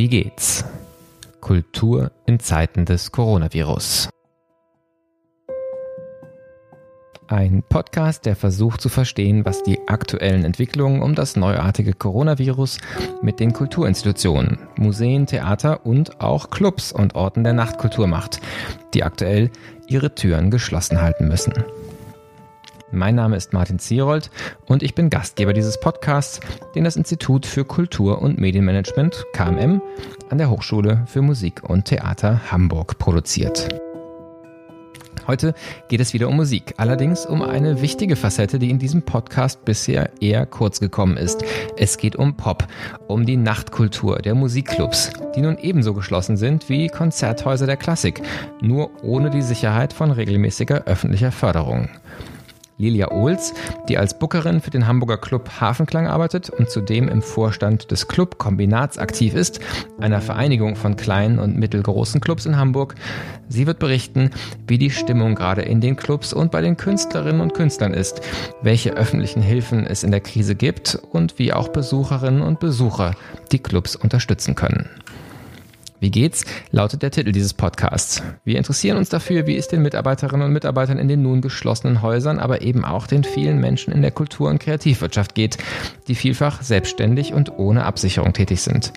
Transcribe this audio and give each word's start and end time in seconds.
Wie 0.00 0.08
geht's? 0.08 0.64
Kultur 1.42 2.10
in 2.24 2.40
Zeiten 2.40 2.86
des 2.86 3.12
Coronavirus. 3.12 4.08
Ein 7.28 7.62
Podcast, 7.68 8.24
der 8.24 8.34
versucht 8.34 8.80
zu 8.80 8.88
verstehen, 8.88 9.44
was 9.44 9.62
die 9.62 9.78
aktuellen 9.88 10.46
Entwicklungen 10.46 11.02
um 11.02 11.14
das 11.14 11.36
neuartige 11.36 11.92
Coronavirus 11.92 12.78
mit 13.20 13.40
den 13.40 13.52
Kulturinstitutionen, 13.52 14.58
Museen, 14.78 15.26
Theater 15.26 15.84
und 15.84 16.18
auch 16.22 16.48
Clubs 16.48 16.92
und 16.92 17.14
Orten 17.14 17.44
der 17.44 17.52
Nachtkultur 17.52 18.06
macht, 18.06 18.40
die 18.94 19.04
aktuell 19.04 19.50
ihre 19.86 20.14
Türen 20.14 20.50
geschlossen 20.50 21.02
halten 21.02 21.28
müssen. 21.28 21.52
Mein 22.92 23.14
Name 23.14 23.36
ist 23.36 23.52
Martin 23.52 23.78
Zierold 23.78 24.30
und 24.66 24.82
ich 24.82 24.96
bin 24.96 25.10
Gastgeber 25.10 25.52
dieses 25.52 25.78
Podcasts, 25.78 26.40
den 26.74 26.82
das 26.82 26.96
Institut 26.96 27.46
für 27.46 27.64
Kultur- 27.64 28.20
und 28.20 28.38
Medienmanagement 28.38 29.26
KMM 29.32 29.80
an 30.28 30.38
der 30.38 30.50
Hochschule 30.50 31.04
für 31.06 31.22
Musik 31.22 31.62
und 31.62 31.84
Theater 31.84 32.40
Hamburg 32.50 32.98
produziert. 32.98 33.68
Heute 35.28 35.54
geht 35.86 36.00
es 36.00 36.14
wieder 36.14 36.26
um 36.26 36.34
Musik, 36.34 36.74
allerdings 36.78 37.26
um 37.26 37.42
eine 37.42 37.80
wichtige 37.80 38.16
Facette, 38.16 38.58
die 38.58 38.70
in 38.70 38.80
diesem 38.80 39.02
Podcast 39.02 39.64
bisher 39.64 40.10
eher 40.20 40.44
kurz 40.44 40.80
gekommen 40.80 41.16
ist. 41.16 41.44
Es 41.76 41.96
geht 41.96 42.16
um 42.16 42.36
Pop, 42.36 42.66
um 43.06 43.24
die 43.24 43.36
Nachtkultur 43.36 44.18
der 44.18 44.34
Musikclubs, 44.34 45.12
die 45.36 45.42
nun 45.42 45.58
ebenso 45.58 45.94
geschlossen 45.94 46.36
sind 46.36 46.68
wie 46.68 46.88
Konzerthäuser 46.88 47.66
der 47.66 47.76
Klassik, 47.76 48.20
nur 48.60 48.90
ohne 49.04 49.30
die 49.30 49.42
Sicherheit 49.42 49.92
von 49.92 50.10
regelmäßiger 50.10 50.86
öffentlicher 50.86 51.30
Förderung. 51.30 51.88
Lilia 52.80 53.10
Ohls, 53.10 53.52
die 53.88 53.98
als 53.98 54.18
Bookerin 54.18 54.60
für 54.60 54.70
den 54.70 54.86
Hamburger 54.86 55.18
Club 55.18 55.60
Hafenklang 55.60 56.06
arbeitet 56.06 56.48
und 56.48 56.70
zudem 56.70 57.08
im 57.08 57.20
Vorstand 57.20 57.90
des 57.90 58.08
Club 58.08 58.38
Kombinats 58.38 58.98
aktiv 58.98 59.34
ist, 59.34 59.60
einer 60.00 60.20
Vereinigung 60.20 60.76
von 60.76 60.96
kleinen 60.96 61.38
und 61.38 61.58
mittelgroßen 61.58 62.20
Clubs 62.20 62.46
in 62.46 62.56
Hamburg. 62.56 62.94
Sie 63.48 63.66
wird 63.66 63.78
berichten, 63.78 64.30
wie 64.66 64.78
die 64.78 64.90
Stimmung 64.90 65.34
gerade 65.34 65.62
in 65.62 65.80
den 65.80 65.96
Clubs 65.96 66.32
und 66.32 66.50
bei 66.50 66.62
den 66.62 66.76
Künstlerinnen 66.76 67.42
und 67.42 67.54
Künstlern 67.54 67.92
ist, 67.92 68.22
welche 68.62 68.94
öffentlichen 68.94 69.42
Hilfen 69.42 69.86
es 69.86 70.02
in 70.02 70.10
der 70.10 70.20
Krise 70.20 70.54
gibt 70.54 70.98
und 71.12 71.38
wie 71.38 71.52
auch 71.52 71.68
Besucherinnen 71.68 72.40
und 72.40 72.60
Besucher 72.60 73.14
die 73.52 73.58
Clubs 73.58 73.94
unterstützen 73.94 74.54
können. 74.54 74.88
Wie 76.00 76.10
geht's? 76.10 76.46
lautet 76.70 77.02
der 77.02 77.10
Titel 77.10 77.30
dieses 77.30 77.52
Podcasts. 77.52 78.22
Wir 78.42 78.56
interessieren 78.56 78.96
uns 78.96 79.10
dafür, 79.10 79.46
wie 79.46 79.58
es 79.58 79.68
den 79.68 79.82
Mitarbeiterinnen 79.82 80.46
und 80.46 80.52
Mitarbeitern 80.54 80.96
in 80.96 81.08
den 81.08 81.20
nun 81.20 81.42
geschlossenen 81.42 82.00
Häusern, 82.00 82.38
aber 82.38 82.62
eben 82.62 82.86
auch 82.86 83.06
den 83.06 83.22
vielen 83.22 83.60
Menschen 83.60 83.92
in 83.92 84.00
der 84.00 84.10
Kultur- 84.10 84.48
und 84.48 84.60
Kreativwirtschaft 84.60 85.34
geht, 85.34 85.58
die 86.08 86.14
vielfach 86.14 86.62
selbstständig 86.62 87.34
und 87.34 87.58
ohne 87.58 87.84
Absicherung 87.84 88.32
tätig 88.32 88.62
sind. 88.62 88.94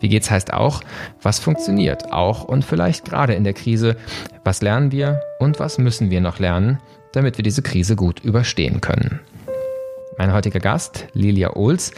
Wie 0.00 0.08
geht's 0.08 0.30
heißt 0.30 0.54
auch, 0.54 0.80
was 1.20 1.38
funktioniert, 1.38 2.14
auch 2.14 2.44
und 2.44 2.64
vielleicht 2.64 3.04
gerade 3.04 3.34
in 3.34 3.44
der 3.44 3.52
Krise, 3.52 3.96
was 4.42 4.62
lernen 4.62 4.90
wir 4.90 5.20
und 5.38 5.60
was 5.60 5.76
müssen 5.76 6.10
wir 6.10 6.22
noch 6.22 6.38
lernen, 6.38 6.78
damit 7.12 7.36
wir 7.36 7.44
diese 7.44 7.60
Krise 7.60 7.94
gut 7.94 8.20
überstehen 8.20 8.80
können. 8.80 9.20
Mein 10.16 10.32
heutiger 10.32 10.60
Gast, 10.60 11.08
Lilia 11.12 11.56
Ohls, 11.56 11.92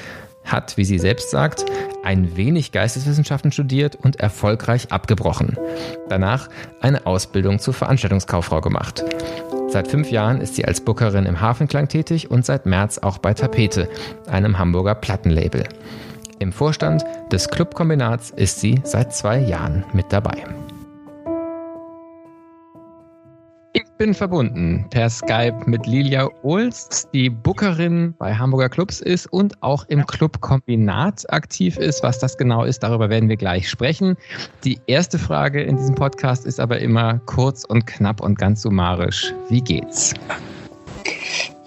hat, 0.44 0.76
wie 0.76 0.84
sie 0.84 0.98
selbst 0.98 1.30
sagt, 1.30 1.64
ein 2.02 2.36
wenig 2.36 2.72
Geisteswissenschaften 2.72 3.52
studiert 3.52 3.96
und 3.96 4.20
erfolgreich 4.20 4.92
abgebrochen. 4.92 5.56
Danach 6.08 6.48
eine 6.80 7.06
Ausbildung 7.06 7.58
zur 7.58 7.74
Veranstaltungskauffrau 7.74 8.60
gemacht. 8.60 9.04
Seit 9.68 9.88
fünf 9.88 10.10
Jahren 10.10 10.40
ist 10.40 10.54
sie 10.54 10.64
als 10.64 10.80
Bookerin 10.80 11.26
im 11.26 11.40
Hafenklang 11.40 11.88
tätig 11.88 12.30
und 12.30 12.46
seit 12.46 12.66
März 12.66 12.98
auch 12.98 13.18
bei 13.18 13.34
Tapete, 13.34 13.88
einem 14.28 14.58
Hamburger 14.58 14.94
Plattenlabel. 14.94 15.64
Im 16.38 16.52
Vorstand 16.52 17.04
des 17.32 17.48
Clubkombinats 17.48 18.30
ist 18.30 18.60
sie 18.60 18.80
seit 18.84 19.14
zwei 19.14 19.38
Jahren 19.38 19.84
mit 19.92 20.12
dabei. 20.12 20.44
Bin 23.98 24.12
verbunden 24.12 24.84
per 24.90 25.08
Skype 25.08 25.56
mit 25.66 25.86
Lilia 25.86 26.28
Ohls, 26.42 27.08
die 27.14 27.30
Bookerin 27.30 28.14
bei 28.18 28.34
Hamburger 28.34 28.68
Clubs 28.68 29.00
ist 29.00 29.26
und 29.32 29.62
auch 29.62 29.84
im 29.88 30.04
Club 30.06 30.40
Kombinat 30.40 31.24
aktiv 31.32 31.76
ist. 31.76 32.02
Was 32.02 32.18
das 32.18 32.36
genau 32.36 32.64
ist, 32.64 32.82
darüber 32.82 33.08
werden 33.08 33.28
wir 33.28 33.36
gleich 33.36 33.70
sprechen. 33.70 34.16
Die 34.64 34.78
erste 34.86 35.18
Frage 35.18 35.62
in 35.62 35.76
diesem 35.76 35.94
Podcast 35.94 36.44
ist 36.44 36.58
aber 36.58 36.80
immer 36.80 37.20
kurz 37.26 37.64
und 37.64 37.86
knapp 37.86 38.20
und 38.20 38.36
ganz 38.36 38.62
summarisch. 38.62 39.32
Wie 39.48 39.60
geht's? 39.60 40.12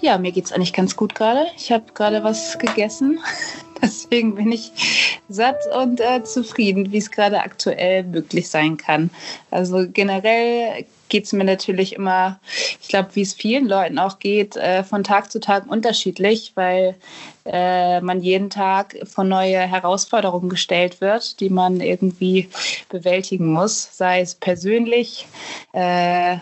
Ja, 0.01 0.17
mir 0.17 0.31
geht's 0.31 0.51
eigentlich 0.51 0.73
ganz 0.73 0.95
gut 0.95 1.15
gerade. 1.15 1.45
Ich 1.55 1.71
habe 1.71 1.85
gerade 1.93 2.23
was 2.23 2.59
gegessen. 2.59 3.19
Deswegen 3.81 4.35
bin 4.35 4.51
ich 4.51 4.71
satt 5.29 5.57
und 5.75 6.01
äh, 6.01 6.23
zufrieden, 6.23 6.91
wie 6.91 6.97
es 6.97 7.11
gerade 7.11 7.41
aktuell 7.41 8.03
möglich 8.03 8.49
sein 8.49 8.77
kann. 8.77 9.09
Also 9.51 9.85
generell 9.91 10.85
geht 11.09 11.25
es 11.25 11.33
mir 11.33 11.43
natürlich 11.43 11.93
immer, 11.93 12.39
ich 12.81 12.87
glaube, 12.87 13.09
wie 13.13 13.21
es 13.21 13.33
vielen 13.33 13.67
Leuten 13.67 13.99
auch 13.99 14.19
geht, 14.19 14.55
äh, 14.55 14.83
von 14.83 15.03
Tag 15.03 15.31
zu 15.31 15.39
Tag 15.39 15.69
unterschiedlich, 15.69 16.53
weil 16.55 16.95
äh, 17.45 18.01
man 18.01 18.21
jeden 18.21 18.49
Tag 18.49 18.97
vor 19.05 19.23
neue 19.23 19.59
Herausforderungen 19.59 20.49
gestellt 20.49 21.01
wird, 21.01 21.39
die 21.39 21.49
man 21.49 21.79
irgendwie 21.79 22.49
bewältigen 22.89 23.51
muss, 23.51 23.89
sei 23.97 24.21
es 24.21 24.35
persönlich, 24.35 25.27
äh, 25.73 26.37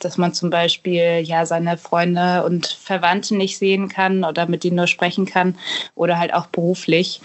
dass 0.00 0.18
man 0.18 0.34
zum 0.34 0.50
Beispiel 0.50 1.20
ja 1.24 1.46
seine 1.46 1.78
Freunde 1.78 2.44
und 2.44 2.66
Verwandte 2.66 3.36
nicht 3.36 3.58
sehen 3.58 3.88
kann 3.88 4.24
oder 4.24 4.46
mit 4.46 4.64
denen 4.64 4.76
nur 4.76 4.86
sprechen 4.86 5.26
kann 5.26 5.56
oder 5.94 6.18
halt 6.18 6.34
auch 6.34 6.46
beruflich. 6.46 7.20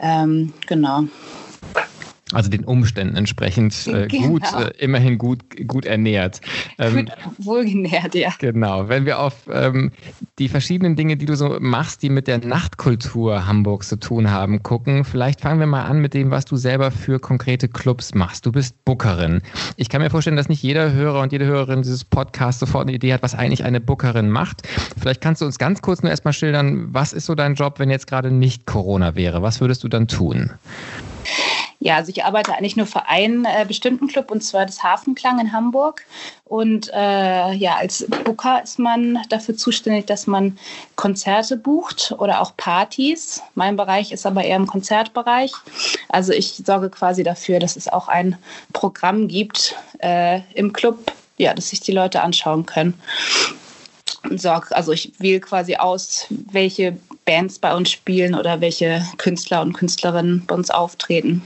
Ähm, 0.00 0.52
genau. 0.66 1.04
Also 2.32 2.50
den 2.50 2.64
Umständen 2.64 3.16
entsprechend 3.16 3.86
äh, 3.86 4.06
genau. 4.08 4.28
gut, 4.28 4.42
äh, 4.54 4.70
immerhin 4.78 5.18
gut, 5.18 5.40
gut 5.66 5.84
ernährt. 5.84 6.40
Ähm, 6.78 7.06
gut 7.06 7.12
wohlgenährt, 7.38 8.14
ja. 8.14 8.32
Genau. 8.38 8.88
Wenn 8.88 9.06
wir 9.06 9.18
auf 9.18 9.34
ähm, 9.50 9.92
die 10.38 10.48
verschiedenen 10.48 10.96
Dinge, 10.96 11.16
die 11.16 11.26
du 11.26 11.36
so 11.36 11.58
machst, 11.60 12.02
die 12.02 12.08
mit 12.08 12.26
der 12.26 12.38
Nachtkultur 12.38 13.46
Hamburgs 13.46 13.88
zu 13.88 13.96
tun 13.96 14.30
haben, 14.30 14.62
gucken, 14.62 15.04
vielleicht 15.04 15.40
fangen 15.40 15.60
wir 15.60 15.66
mal 15.66 15.84
an 15.84 16.00
mit 16.00 16.14
dem, 16.14 16.30
was 16.30 16.44
du 16.44 16.56
selber 16.56 16.90
für 16.90 17.18
konkrete 17.18 17.68
Clubs 17.68 18.14
machst. 18.14 18.46
Du 18.46 18.52
bist 18.52 18.84
Bookerin. 18.84 19.42
Ich 19.76 19.88
kann 19.88 20.00
mir 20.02 20.10
vorstellen, 20.10 20.36
dass 20.36 20.48
nicht 20.48 20.62
jeder 20.62 20.92
Hörer 20.92 21.20
und 21.20 21.32
jede 21.32 21.46
Hörerin 21.46 21.82
dieses 21.82 22.04
Podcasts 22.04 22.60
sofort 22.60 22.86
eine 22.86 22.94
Idee 22.94 23.12
hat, 23.12 23.22
was 23.22 23.34
eigentlich 23.34 23.64
eine 23.64 23.80
Bookerin 23.80 24.30
macht. 24.30 24.66
Vielleicht 25.00 25.20
kannst 25.20 25.42
du 25.42 25.46
uns 25.46 25.58
ganz 25.58 25.82
kurz 25.82 26.02
nur 26.02 26.10
erstmal 26.10 26.32
schildern, 26.32 26.88
was 26.92 27.12
ist 27.12 27.26
so 27.26 27.34
dein 27.34 27.54
Job, 27.54 27.78
wenn 27.78 27.90
jetzt 27.90 28.06
gerade 28.06 28.30
nicht 28.30 28.66
Corona 28.66 29.14
wäre? 29.14 29.42
Was 29.42 29.60
würdest 29.60 29.84
du 29.84 29.88
dann 29.88 30.08
tun? 30.08 30.50
Ja, 31.84 31.96
also 31.96 32.10
ich 32.10 32.24
arbeite 32.24 32.54
eigentlich 32.54 32.76
nur 32.76 32.86
für 32.86 33.08
einen 33.08 33.44
äh, 33.44 33.64
bestimmten 33.66 34.06
Club 34.06 34.30
und 34.30 34.40
zwar 34.40 34.66
das 34.66 34.84
Hafenklang 34.84 35.40
in 35.40 35.52
Hamburg. 35.52 36.06
Und 36.44 36.88
äh, 36.94 37.52
ja, 37.54 37.74
als 37.74 38.06
Booker 38.24 38.62
ist 38.62 38.78
man 38.78 39.18
dafür 39.30 39.56
zuständig, 39.56 40.06
dass 40.06 40.28
man 40.28 40.56
Konzerte 40.94 41.56
bucht 41.56 42.14
oder 42.18 42.40
auch 42.40 42.56
Partys. 42.56 43.42
Mein 43.56 43.76
Bereich 43.76 44.12
ist 44.12 44.26
aber 44.26 44.44
eher 44.44 44.58
im 44.58 44.68
Konzertbereich. 44.68 45.50
Also 46.08 46.32
ich 46.32 46.62
sorge 46.64 46.88
quasi 46.88 47.24
dafür, 47.24 47.58
dass 47.58 47.74
es 47.74 47.88
auch 47.88 48.06
ein 48.06 48.38
Programm 48.72 49.26
gibt 49.26 49.74
äh, 49.98 50.42
im 50.54 50.72
Club, 50.72 51.10
ja, 51.36 51.52
dass 51.52 51.70
sich 51.70 51.80
die 51.80 51.90
Leute 51.90 52.22
anschauen 52.22 52.64
können. 52.64 52.94
Sorge, 54.30 54.76
also 54.76 54.92
ich 54.92 55.14
wähle 55.18 55.40
quasi 55.40 55.74
aus, 55.74 56.26
welche 56.30 56.96
Bands 57.24 57.58
bei 57.58 57.74
uns 57.74 57.90
spielen 57.90 58.34
oder 58.34 58.60
welche 58.60 59.02
Künstler 59.18 59.62
und 59.62 59.72
Künstlerinnen 59.72 60.44
bei 60.46 60.54
uns 60.54 60.70
auftreten. 60.70 61.42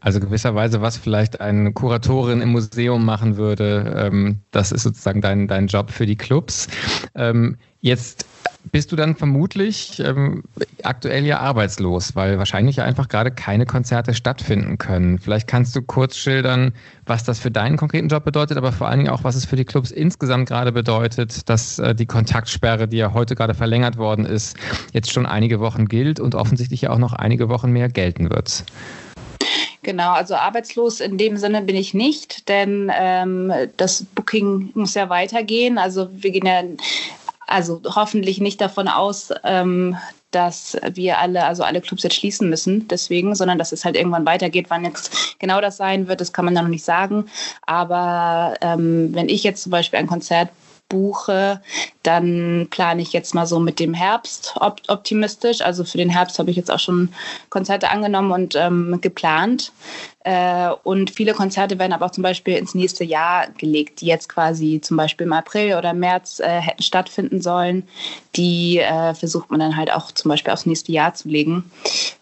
Also 0.00 0.20
gewisserweise, 0.20 0.80
was 0.82 0.96
vielleicht 0.96 1.40
eine 1.40 1.72
Kuratorin 1.72 2.40
im 2.40 2.50
Museum 2.50 3.04
machen 3.04 3.36
würde, 3.36 3.94
ähm, 3.96 4.40
das 4.52 4.70
ist 4.70 4.84
sozusagen 4.84 5.20
dein, 5.20 5.48
dein 5.48 5.66
Job 5.66 5.90
für 5.90 6.06
die 6.06 6.16
Clubs. 6.16 6.68
Ähm, 7.14 7.56
jetzt 7.80 8.26
bist 8.76 8.92
du 8.92 8.96
dann 8.96 9.16
vermutlich 9.16 10.00
ähm, 10.00 10.42
aktuell 10.82 11.24
ja 11.24 11.38
arbeitslos, 11.40 12.14
weil 12.14 12.36
wahrscheinlich 12.36 12.76
ja 12.76 12.84
einfach 12.84 13.08
gerade 13.08 13.30
keine 13.30 13.64
Konzerte 13.64 14.12
stattfinden 14.12 14.76
können. 14.76 15.18
Vielleicht 15.18 15.48
kannst 15.48 15.74
du 15.74 15.80
kurz 15.80 16.14
schildern, 16.14 16.74
was 17.06 17.24
das 17.24 17.38
für 17.38 17.50
deinen 17.50 17.78
konkreten 17.78 18.08
Job 18.08 18.26
bedeutet, 18.26 18.58
aber 18.58 18.72
vor 18.72 18.88
allen 18.88 18.98
Dingen 18.98 19.10
auch, 19.10 19.24
was 19.24 19.34
es 19.34 19.46
für 19.46 19.56
die 19.56 19.64
Clubs 19.64 19.90
insgesamt 19.90 20.50
gerade 20.50 20.72
bedeutet, 20.72 21.48
dass 21.48 21.78
äh, 21.78 21.94
die 21.94 22.04
Kontaktsperre, 22.04 22.86
die 22.86 22.98
ja 22.98 23.14
heute 23.14 23.34
gerade 23.34 23.54
verlängert 23.54 23.96
worden 23.96 24.26
ist, 24.26 24.58
jetzt 24.92 25.10
schon 25.10 25.24
einige 25.24 25.58
Wochen 25.58 25.86
gilt 25.86 26.20
und 26.20 26.34
offensichtlich 26.34 26.82
ja 26.82 26.90
auch 26.90 26.98
noch 26.98 27.14
einige 27.14 27.48
Wochen 27.48 27.70
mehr 27.70 27.88
gelten 27.88 28.28
wird. 28.28 28.62
Genau, 29.84 30.12
also 30.12 30.34
arbeitslos 30.34 31.00
in 31.00 31.16
dem 31.16 31.38
Sinne 31.38 31.62
bin 31.62 31.76
ich 31.76 31.94
nicht, 31.94 32.46
denn 32.50 32.92
ähm, 32.94 33.50
das 33.78 34.04
Booking 34.14 34.72
muss 34.74 34.92
ja 34.92 35.08
weitergehen. 35.08 35.78
Also 35.78 36.10
wir 36.12 36.30
gehen 36.30 36.44
ja 36.44 36.60
also 37.46 37.80
hoffentlich 37.84 38.40
nicht 38.40 38.60
davon 38.60 38.88
aus, 38.88 39.32
ähm, 39.44 39.96
dass 40.30 40.76
wir 40.92 41.18
alle, 41.18 41.44
also 41.44 41.62
alle 41.62 41.80
Clubs 41.80 42.02
jetzt 42.02 42.16
schließen 42.16 42.50
müssen, 42.50 42.88
deswegen, 42.88 43.34
sondern 43.34 43.58
dass 43.58 43.72
es 43.72 43.84
halt 43.84 43.96
irgendwann 43.96 44.26
weitergeht. 44.26 44.66
Wann 44.68 44.84
jetzt 44.84 45.38
genau 45.38 45.60
das 45.60 45.76
sein 45.76 46.08
wird, 46.08 46.20
das 46.20 46.32
kann 46.32 46.44
man 46.44 46.54
dann 46.54 46.64
noch 46.64 46.70
nicht 46.70 46.84
sagen. 46.84 47.26
Aber 47.62 48.54
ähm, 48.60 49.14
wenn 49.14 49.28
ich 49.28 49.44
jetzt 49.44 49.62
zum 49.62 49.70
Beispiel 49.70 49.98
ein 49.98 50.06
Konzert 50.06 50.50
buche, 50.88 51.60
dann 52.02 52.68
plane 52.70 53.02
ich 53.02 53.12
jetzt 53.12 53.34
mal 53.34 53.46
so 53.46 53.58
mit 53.58 53.80
dem 53.80 53.94
Herbst 53.94 54.54
op 54.60 54.80
optimistisch. 54.88 55.60
Also 55.60 55.84
für 55.84 55.98
den 55.98 56.10
Herbst 56.10 56.38
habe 56.38 56.50
ich 56.50 56.56
jetzt 56.56 56.70
auch 56.70 56.78
schon 56.78 57.12
Konzerte 57.50 57.90
angenommen 57.90 58.30
und 58.30 58.54
ähm, 58.56 58.98
geplant. 59.00 59.72
Äh, 60.26 60.70
und 60.82 61.10
viele 61.10 61.34
Konzerte 61.34 61.78
werden 61.78 61.92
aber 61.92 62.06
auch 62.06 62.10
zum 62.10 62.24
Beispiel 62.24 62.56
ins 62.56 62.74
nächste 62.74 63.04
Jahr 63.04 63.46
gelegt, 63.58 64.00
die 64.00 64.06
jetzt 64.06 64.28
quasi 64.28 64.80
zum 64.80 64.96
Beispiel 64.96 65.24
im 65.24 65.32
April 65.32 65.76
oder 65.76 65.92
März 65.92 66.40
äh, 66.40 66.48
hätten 66.60 66.82
stattfinden 66.82 67.40
sollen. 67.40 67.86
Die 68.34 68.78
äh, 68.78 69.14
versucht 69.14 69.52
man 69.52 69.60
dann 69.60 69.76
halt 69.76 69.92
auch 69.92 70.10
zum 70.10 70.30
Beispiel 70.30 70.52
aufs 70.52 70.66
nächste 70.66 70.90
Jahr 70.90 71.14
zu 71.14 71.28
legen, 71.28 71.70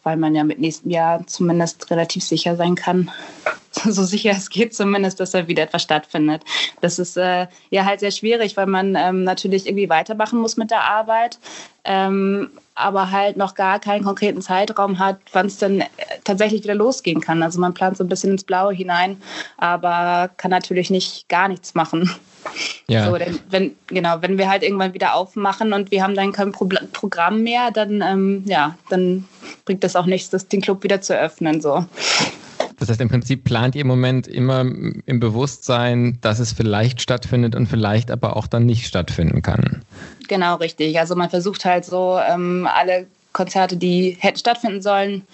weil 0.03 0.19
man 0.19 0.35
ja 0.35 0.45
mit 0.45 0.59
nächstem 0.59 0.91
Jahr 0.91 1.27
zumindest 1.27 1.91
relativ 1.91 2.23
sicher 2.23 2.57
sein 2.57 2.75
kann, 2.75 3.11
so 3.71 4.05
sicher 4.05 4.33
es 4.33 4.51
geht 4.51 4.75
zumindest, 4.75 5.19
dass 5.19 5.31
da 5.31 5.49
wieder 5.49 5.63
etwas 5.63 5.81
stattfindet. 5.81 6.43
Das 6.83 6.99
ist 6.99 7.17
äh, 7.17 7.47
ja 7.71 7.87
halt 7.87 8.01
sehr 8.01 8.11
schwierig, 8.11 8.59
weil 8.59 8.67
man 8.67 8.97
ähm, 8.97 9.25
natürlich 9.25 9.67
irgendwie 9.67 9.89
weitermachen 9.89 10.41
muss 10.41 10.59
mit 10.59 10.71
der 10.71 10.83
Arbeit, 10.83 11.39
ähm, 11.85 12.51
aber 12.75 13.11
halt 13.11 13.37
noch 13.37 13.55
gar 13.55 13.79
keinen 13.79 14.05
konkreten 14.05 14.43
Zeitraum 14.43 14.99
hat, 14.99 15.19
wann 15.33 15.47
es 15.47 15.59
dann 15.59 15.85
tatsächlich 16.25 16.65
wieder 16.65 16.75
losgehen 16.75 17.21
kann. 17.21 17.43
Also 17.43 17.61
man 17.61 17.75
plant 17.75 17.97
so 17.97 18.05
ein 18.05 18.09
bisschen 18.09 18.33
ins 18.33 18.45
Blaue 18.45 18.75
hinein, 18.75 19.19
aber 19.59 20.31
kann 20.37 20.51
natürlich 20.51 20.91
nicht 20.91 21.29
gar 21.29 21.49
nichts 21.49 21.75
machen. 21.75 22.11
Ja. 22.89 23.07
So, 23.07 23.19
wenn, 23.51 23.75
genau, 23.87 24.17
wenn 24.21 24.39
wir 24.39 24.51
halt 24.51 24.63
irgendwann 24.63 24.93
wieder 24.93 25.15
aufmachen 25.15 25.73
und 25.73 25.91
wir 25.91 26.03
haben 26.03 26.15
dann 26.15 26.33
kein 26.33 26.53
Pro 26.53 26.69
Programm 26.93 27.43
mehr, 27.43 27.71
dann, 27.71 28.03
ähm, 28.03 28.43
ja, 28.47 28.77
dann 28.91 29.25
bringt 29.65 29.83
das 29.85 29.97
auch 29.97 30.07
nichts, 30.07 30.31
das, 30.31 30.49
den 30.49 30.61
Club 30.61 30.83
wieder 30.83 31.01
zu 31.01 31.19
öffnen. 31.19 31.61
So. 31.61 31.87
Das 32.79 32.89
heißt, 32.89 33.01
im 33.01 33.09
Prinzip 33.09 33.45
plant 33.45 33.75
ihr 33.75 33.83
im 33.83 33.87
Moment 33.87 34.27
immer 34.27 34.61
im 34.61 35.21
Bewusstsein, 35.21 36.19
dass 36.21 36.39
es 36.39 36.53
vielleicht 36.53 37.01
stattfindet 37.01 37.55
und 37.55 37.67
vielleicht 37.67 38.11
aber 38.11 38.37
auch 38.37 38.47
dann 38.47 38.67
nicht 38.67 38.87
stattfinden 38.87 39.43
kann. 39.43 39.83
Genau, 40.29 40.57
richtig. 40.57 40.99
Also 40.99 41.15
man 41.15 41.31
versucht 41.31 41.65
halt 41.65 41.85
so 41.85 42.19
ähm, 42.19 42.69
alle 42.73 43.07
Konzerte, 43.33 43.77
die 43.77 44.17
hätten 44.21 44.39
stattfinden 44.39 44.81
sollen, 44.81 45.27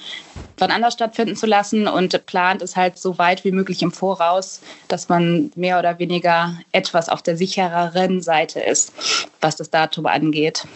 wann 0.59 0.71
anders 0.71 0.95
stattfinden 0.95 1.37
zu 1.37 1.47
lassen 1.47 1.87
und 1.87 2.27
plant 2.27 2.63
es 2.63 2.75
halt 2.75 2.99
so 2.99 3.19
weit 3.19 3.45
wie 3.45 3.53
möglich 3.53 3.83
im 3.83 3.93
Voraus, 3.93 4.63
dass 4.89 5.09
man 5.09 5.53
mehr 5.55 5.79
oder 5.79 5.99
weniger 5.99 6.59
etwas 6.73 7.09
auf 7.09 7.23
der 7.23 7.37
sichereren 7.37 8.23
Seite 8.23 8.59
ist, 8.59 8.93
was 9.41 9.57
das 9.57 9.71
Datum 9.71 10.07
angeht. 10.07 10.67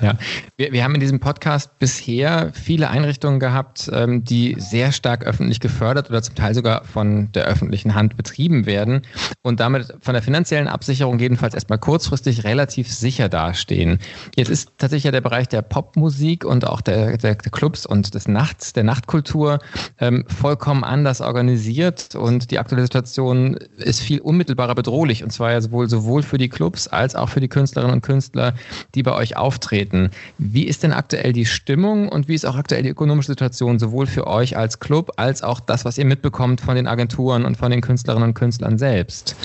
Ja, 0.00 0.14
wir, 0.56 0.72
wir 0.72 0.84
haben 0.84 0.94
in 0.94 1.00
diesem 1.00 1.20
Podcast 1.20 1.78
bisher 1.78 2.50
viele 2.54 2.88
Einrichtungen 2.88 3.40
gehabt, 3.40 3.90
ähm, 3.92 4.24
die 4.24 4.56
sehr 4.58 4.90
stark 4.90 5.24
öffentlich 5.24 5.60
gefördert 5.60 6.08
oder 6.08 6.22
zum 6.22 6.34
Teil 6.34 6.54
sogar 6.54 6.84
von 6.84 7.30
der 7.32 7.44
öffentlichen 7.44 7.94
Hand 7.94 8.16
betrieben 8.16 8.64
werden 8.64 9.02
und 9.42 9.60
damit 9.60 9.94
von 10.00 10.14
der 10.14 10.22
finanziellen 10.22 10.68
Absicherung 10.68 11.18
jedenfalls 11.18 11.52
erstmal 11.54 11.78
kurzfristig 11.78 12.44
relativ 12.44 12.90
sicher 12.92 13.28
dastehen. 13.28 13.98
Jetzt 14.34 14.48
ist 14.48 14.70
tatsächlich 14.78 15.04
ja 15.04 15.10
der 15.10 15.20
Bereich 15.20 15.48
der 15.48 15.62
Popmusik 15.62 16.44
und 16.44 16.66
auch 16.66 16.80
der, 16.80 17.18
der, 17.18 17.34
der 17.34 17.52
Clubs 17.52 17.84
und 17.84 18.14
des 18.14 18.28
Nachts, 18.28 18.72
der 18.72 18.84
Nachtkultur 18.84 19.58
ähm, 19.98 20.24
vollkommen 20.26 20.84
anders 20.84 21.20
organisiert 21.20 22.14
und 22.14 22.50
die 22.50 22.58
aktuelle 22.58 22.82
Situation 22.82 23.56
ist 23.76 24.00
viel 24.00 24.20
unmittelbarer 24.20 24.74
bedrohlich 24.74 25.22
und 25.22 25.30
zwar 25.30 25.52
ja 25.52 25.60
sowohl, 25.60 25.88
sowohl 25.88 26.22
für 26.22 26.38
die 26.38 26.48
Clubs 26.48 26.88
als 26.88 27.14
auch 27.14 27.28
für 27.28 27.40
die 27.40 27.48
Künstlerinnen 27.48 27.96
und 27.96 28.02
Künstler, 28.02 28.54
die 28.94 29.02
bei 29.02 29.12
euch 29.12 29.36
auftreten 29.36 29.81
treten. 29.82 30.10
Wie 30.38 30.64
ist 30.64 30.82
denn 30.82 30.92
aktuell 30.92 31.32
die 31.32 31.46
Stimmung 31.46 32.08
und 32.08 32.28
wie 32.28 32.34
ist 32.34 32.44
auch 32.44 32.56
aktuell 32.56 32.82
die 32.82 32.90
ökonomische 32.90 33.28
Situation, 33.28 33.78
sowohl 33.78 34.06
für 34.06 34.26
euch 34.26 34.56
als 34.56 34.80
Club 34.80 35.12
als 35.16 35.42
auch 35.42 35.60
das, 35.60 35.84
was 35.84 35.98
ihr 35.98 36.04
mitbekommt 36.04 36.60
von 36.60 36.76
den 36.76 36.86
Agenturen 36.86 37.44
und 37.44 37.56
von 37.56 37.70
den 37.70 37.80
Künstlerinnen 37.80 38.30
und 38.30 38.34
Künstlern 38.34 38.78
selbst? 38.78 39.36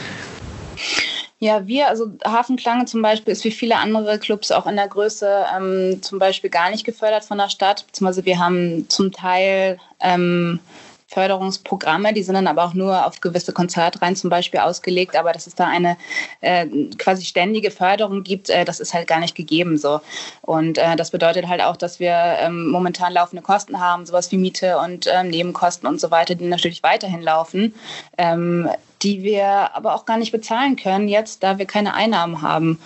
Ja, 1.39 1.67
wir, 1.67 1.87
also 1.87 2.07
Hafenklange 2.25 2.85
zum 2.85 3.03
Beispiel 3.03 3.31
ist 3.31 3.43
wie 3.43 3.51
viele 3.51 3.77
andere 3.77 4.17
Clubs 4.17 4.51
auch 4.51 4.65
in 4.65 4.75
der 4.75 4.87
Größe 4.87 5.45
ähm, 5.55 6.01
zum 6.01 6.17
Beispiel 6.17 6.49
gar 6.49 6.71
nicht 6.71 6.83
gefördert 6.83 7.25
von 7.25 7.37
der 7.37 7.49
Stadt, 7.49 7.85
beziehungsweise 7.85 8.25
wir 8.25 8.39
haben 8.39 8.89
zum 8.89 9.11
Teil 9.11 9.77
ähm, 9.99 10.59
Förderungsprogramme, 11.07 12.13
die 12.13 12.23
sind 12.23 12.35
dann 12.35 12.47
aber 12.47 12.65
auch 12.65 12.73
nur 12.73 13.05
auf 13.05 13.21
gewisse 13.21 13.53
Konzertreihen 13.53 14.15
zum 14.15 14.29
Beispiel 14.29 14.59
ausgelegt, 14.59 15.15
aber 15.15 15.31
dass 15.31 15.47
es 15.47 15.55
da 15.55 15.65
eine 15.65 15.97
äh, 16.41 16.65
quasi 16.97 17.23
ständige 17.23 17.71
Förderung 17.71 18.23
gibt, 18.23 18.49
äh, 18.49 18.65
das 18.65 18.79
ist 18.79 18.93
halt 18.93 19.07
gar 19.07 19.19
nicht 19.19 19.35
gegeben 19.35 19.77
so. 19.77 20.01
Und 20.41 20.77
äh, 20.77 20.95
das 20.95 21.11
bedeutet 21.11 21.47
halt 21.47 21.61
auch, 21.61 21.77
dass 21.77 21.99
wir 21.99 22.37
ähm, 22.39 22.69
momentan 22.69 23.13
laufende 23.13 23.41
Kosten 23.41 23.79
haben, 23.79 24.05
sowas 24.05 24.31
wie 24.31 24.37
Miete 24.37 24.77
und 24.79 25.07
ähm, 25.07 25.29
Nebenkosten 25.29 25.87
und 25.87 26.01
so 26.01 26.11
weiter, 26.11 26.35
die 26.35 26.45
natürlich 26.45 26.83
weiterhin 26.83 27.21
laufen. 27.21 27.73
Ähm, 28.17 28.69
die 29.03 29.21
wir 29.21 29.75
aber 29.75 29.93
auch 29.93 30.05
gar 30.05 30.17
nicht 30.17 30.31
bezahlen 30.31 30.75
können 30.75 31.07
jetzt, 31.07 31.43
da 31.43 31.59
wir 31.59 31.65
keine 31.67 31.93
Einnahmen 31.93 32.41
haben. 32.41 32.79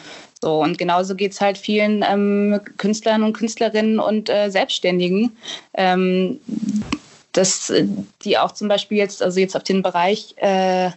So, 0.43 0.59
und 0.61 0.79
genauso 0.79 1.15
geht 1.15 1.33
es 1.33 1.41
halt 1.41 1.57
vielen 1.57 2.03
ähm, 2.07 2.59
Künstlern 2.77 3.21
und 3.23 3.33
Künstlerinnen 3.33 3.99
und 3.99 4.27
äh, 4.27 4.49
Selbstständigen, 4.49 5.37
ähm, 5.75 6.39
dass 7.33 7.69
äh, 7.69 7.85
die 8.23 8.37
auch 8.37 8.51
zum 8.51 8.67
Beispiel 8.67 8.97
jetzt, 8.97 9.21
also 9.21 9.39
jetzt 9.39 9.55
auf 9.55 9.63
den 9.63 9.81
Bereich 9.81 10.35
äh, 10.37 10.91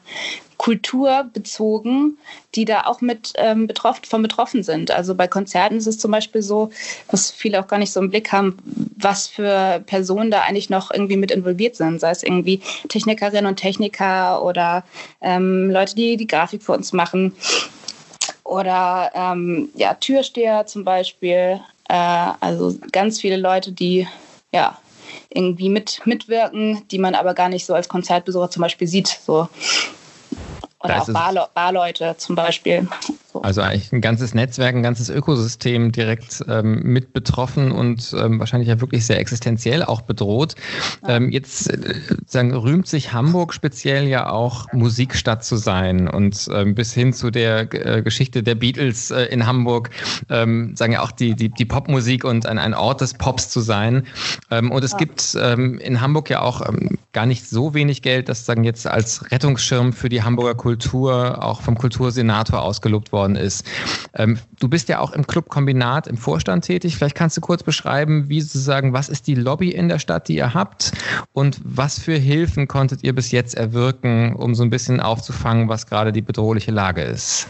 Kultur 0.57 1.29
bezogen, 1.33 2.17
die 2.55 2.65
da 2.65 2.85
auch 2.87 3.01
mit 3.01 3.33
ähm, 3.37 3.67
betroffen, 3.67 4.05
von 4.05 4.23
betroffen 4.23 4.63
sind. 4.63 4.91
Also 4.91 5.15
bei 5.15 5.27
Konzerten 5.27 5.77
ist 5.77 5.87
es 5.87 5.99
zum 5.99 6.11
Beispiel 6.11 6.43
so, 6.43 6.71
was 7.11 7.31
viele 7.31 7.61
auch 7.61 7.67
gar 7.67 7.79
nicht 7.79 7.93
so 7.93 8.01
im 8.01 8.11
Blick 8.11 8.33
haben, 8.33 8.57
was 8.97 9.27
für 9.27 9.83
Personen 9.87 10.31
da 10.31 10.43
eigentlich 10.43 10.71
noch 10.71 10.91
irgendwie 10.91 11.17
mit 11.17 11.31
involviert 11.31 11.77
sind. 11.77 12.01
Sei 12.01 12.11
es 12.11 12.23
irgendwie 12.23 12.61
Technikerinnen 12.89 13.47
und 13.47 13.57
Techniker 13.57 14.43
oder 14.43 14.85
ähm, 15.21 15.71
Leute, 15.71 15.95
die 15.97 16.17
die 16.17 16.27
Grafik 16.27 16.63
für 16.63 16.73
uns 16.73 16.93
machen. 16.93 17.35
Oder 18.45 19.11
ähm, 19.15 19.69
ja, 19.75 19.95
Türsteher 19.95 20.67
zum 20.67 20.85
Beispiel. 20.85 21.61
Äh, 21.89 22.29
also 22.41 22.75
ganz 22.93 23.21
viele 23.21 23.37
Leute, 23.37 23.73
die 23.73 24.07
ja 24.53 24.79
irgendwie 25.31 25.69
mit, 25.69 26.01
mitwirken, 26.05 26.87
die 26.91 26.99
man 26.99 27.15
aber 27.15 27.35
gar 27.35 27.49
nicht 27.49 27.67
so 27.67 27.75
als 27.75 27.89
Konzertbesucher 27.89 28.51
zum 28.51 28.63
Beispiel 28.63 28.89
sieht. 28.89 29.09
So. 29.09 29.49
Oder 30.85 31.03
auch 31.03 31.09
Barle 31.09 31.47
Barleute 31.55 32.15
zum 32.19 32.37
Beispiel. 32.37 32.87
So. 33.33 33.41
Also 33.43 33.63
eigentlich 33.63 33.91
ein 33.91 34.03
ganzes 34.03 34.35
Netzwerk, 34.35 34.77
ein 34.77 34.83
ganzes 34.83 35.09
Ökosystem 35.09 35.93
direkt 35.93 36.45
ähm, 36.47 36.83
mit 36.83 37.15
betroffen 37.15 37.73
und 37.73 38.15
ähm, 38.17 38.39
wahrscheinlich 38.39 38.69
ja 38.69 38.81
wirklich 38.81 39.07
sehr 39.07 39.19
existenziell 39.19 39.83
auch 39.83 40.03
bedroht. 40.03 40.55
Ja. 41.03 41.17
Ähm, 41.17 41.31
jetzt 41.31 41.71
äh, 41.71 41.95
sagen, 42.27 42.55
rühmt 42.55 42.87
sich 42.87 43.15
Hamburg 43.15 43.55
speziell 43.55 44.07
ja 44.07 44.29
auch 44.29 44.73
Musikstadt 44.73 45.43
zu 45.43 45.57
sein 45.57 46.07
und 46.07 46.49
ähm, 46.53 46.75
bis 46.75 46.93
hin 46.93 47.15
zu 47.15 47.31
der 47.31 47.73
äh, 47.73 48.03
Geschichte 48.03 48.43
der 48.43 48.55
Beatles 48.55 49.11
äh, 49.11 49.25
in 49.25 49.47
Hamburg 49.47 49.91
ähm, 50.29 50.77
sagen 50.77 50.93
ja 50.93 51.03
auch 51.03 51.13
die, 51.13 51.35
die, 51.35 51.49
die 51.49 51.65
Popmusik 51.65 52.25
und 52.25 52.45
ein, 52.45 52.59
ein 52.59 52.75
Ort 52.75 53.01
des 53.01 53.15
Pops 53.15 53.49
zu 53.49 53.61
sein. 53.61 54.07
Ähm, 54.51 54.71
und 54.71 54.85
es 54.85 54.93
ja. 54.93 54.99
gibt 54.99 55.35
in 55.35 56.01
Hamburg 56.01 56.31
ja 56.31 56.43
auch 56.43 56.63
gar 57.13 57.27
nicht 57.27 57.49
so 57.49 57.75
wenig 57.75 58.03
Geld, 58.03 58.29
das 58.29 58.45
sagen 58.45 58.65
jetzt 58.65 58.87
als 58.87 59.31
Rettungsschirm 59.31 59.93
für 59.93 60.09
die 60.09 60.23
Hamburger 60.23 60.55
Kultur 60.55 60.74
Kultur 60.75 61.41
auch 61.41 61.63
vom 61.63 61.79
Kultursenator 61.79 62.61
ausgelobt 62.61 63.13
worden 63.13 63.37
ist. 63.37 63.65
Ähm, 64.13 64.39
du 64.59 64.69
bist 64.69 64.89
ja 64.89 64.99
auch 64.99 65.13
im 65.13 65.25
Clubkombinat 65.25 66.09
im 66.09 66.17
Vorstand 66.17 66.65
tätig. 66.65 66.97
Vielleicht 66.97 67.15
kannst 67.15 67.37
du 67.37 67.41
kurz 67.41 67.63
beschreiben, 67.63 68.29
wie 68.29 68.41
sozusagen, 68.41 68.93
was 68.93 69.09
ist 69.09 69.29
die 69.29 69.37
Lobby 69.37 69.71
in 69.71 69.89
der 69.89 70.01
Stadt, 70.01 70.27
die 70.27 70.35
ihr 70.35 70.53
habt 70.53 70.91
und 71.33 71.61
was 71.63 72.01
für 72.01 72.17
Hilfen 72.17 72.67
konntet 72.67 73.05
ihr 73.05 73.15
bis 73.15 73.31
jetzt 73.31 73.55
erwirken, 73.55 74.35
um 74.35 74.57
so 74.57 74.65
ein 74.65 74.71
bisschen 74.71 74.99
aufzufangen, 74.99 75.69
was 75.69 75.87
gerade 75.87 76.11
die 76.13 76.23
bedrohliche 76.23 76.73
Lage 76.73 77.03
ist? 77.03 77.47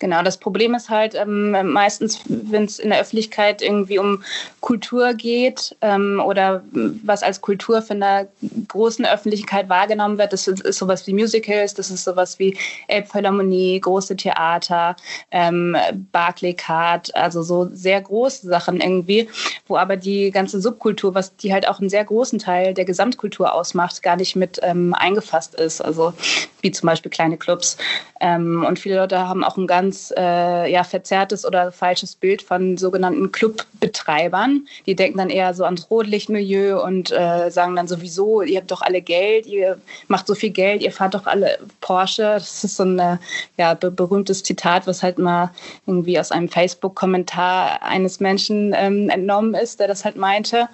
Genau, 0.00 0.22
das 0.22 0.38
Problem 0.38 0.74
ist 0.74 0.88
halt 0.88 1.14
ähm, 1.14 1.50
meistens, 1.72 2.20
wenn 2.26 2.64
es 2.64 2.78
in 2.78 2.88
der 2.88 3.00
Öffentlichkeit 3.00 3.60
irgendwie 3.60 3.98
um 3.98 4.24
Kultur 4.60 5.12
geht 5.12 5.76
ähm, 5.82 6.22
oder 6.24 6.62
was 7.04 7.22
als 7.22 7.42
Kultur 7.42 7.82
von 7.82 8.00
der 8.00 8.26
großen 8.68 9.04
Öffentlichkeit 9.04 9.68
wahrgenommen 9.68 10.16
wird, 10.16 10.32
das 10.32 10.48
ist, 10.48 10.62
ist 10.62 10.78
sowas 10.78 11.06
wie 11.06 11.12
Musicals, 11.12 11.74
das 11.74 11.90
ist 11.90 12.04
sowas 12.04 12.38
wie 12.38 12.56
Elbphilharmonie, 12.88 13.78
große 13.78 14.16
Theater, 14.16 14.96
ähm, 15.32 15.76
Barclaycard, 16.12 17.14
also 17.14 17.42
so 17.42 17.68
sehr 17.70 18.00
große 18.00 18.48
Sachen 18.48 18.80
irgendwie, 18.80 19.28
wo 19.68 19.76
aber 19.76 19.98
die 19.98 20.30
ganze 20.30 20.62
Subkultur, 20.62 21.14
was 21.14 21.36
die 21.36 21.52
halt 21.52 21.68
auch 21.68 21.78
einen 21.78 21.90
sehr 21.90 22.06
großen 22.06 22.38
Teil 22.38 22.72
der 22.72 22.86
Gesamtkultur 22.86 23.52
ausmacht, 23.52 24.02
gar 24.02 24.16
nicht 24.16 24.34
mit 24.34 24.60
ähm, 24.62 24.94
eingefasst 24.94 25.56
ist. 25.56 25.82
Also 25.82 26.14
wie 26.62 26.70
zum 26.70 26.86
Beispiel 26.86 27.10
kleine 27.10 27.36
Clubs. 27.36 27.76
Ähm, 28.20 28.64
und 28.66 28.78
viele 28.78 28.96
Leute 28.96 29.18
haben 29.18 29.44
auch 29.44 29.56
ein 29.56 29.66
ganz 29.66 29.89
äh, 30.16 30.70
ja, 30.70 30.84
verzerrtes 30.84 31.44
oder 31.44 31.72
falsches 31.72 32.14
Bild 32.14 32.42
von 32.42 32.76
sogenannten 32.76 33.32
Clubbetreibern. 33.32 34.66
Die 34.86 34.94
denken 34.94 35.18
dann 35.18 35.30
eher 35.30 35.54
so 35.54 35.64
ans 35.64 35.90
Rotlichtmilieu 35.90 36.82
und 36.82 37.10
äh, 37.10 37.50
sagen 37.50 37.76
dann 37.76 37.88
sowieso, 37.88 38.42
ihr 38.42 38.58
habt 38.58 38.70
doch 38.70 38.82
alle 38.82 39.02
Geld, 39.02 39.46
ihr 39.46 39.78
macht 40.08 40.26
so 40.26 40.34
viel 40.34 40.50
Geld, 40.50 40.82
ihr 40.82 40.92
fahrt 40.92 41.14
doch 41.14 41.26
alle 41.26 41.58
Porsche. 41.80 42.22
Das 42.22 42.64
ist 42.64 42.76
so 42.76 42.84
ein 42.84 42.98
äh, 42.98 43.16
ja, 43.56 43.74
be 43.74 43.90
berühmtes 43.90 44.42
Zitat, 44.42 44.86
was 44.86 45.02
halt 45.02 45.18
mal 45.18 45.50
irgendwie 45.86 46.18
aus 46.18 46.32
einem 46.32 46.48
Facebook-Kommentar 46.48 47.82
eines 47.82 48.20
Menschen 48.20 48.74
ähm, 48.76 49.08
entnommen 49.08 49.54
ist, 49.54 49.80
der 49.80 49.88
das 49.88 50.04
halt 50.04 50.16
meinte. 50.16 50.68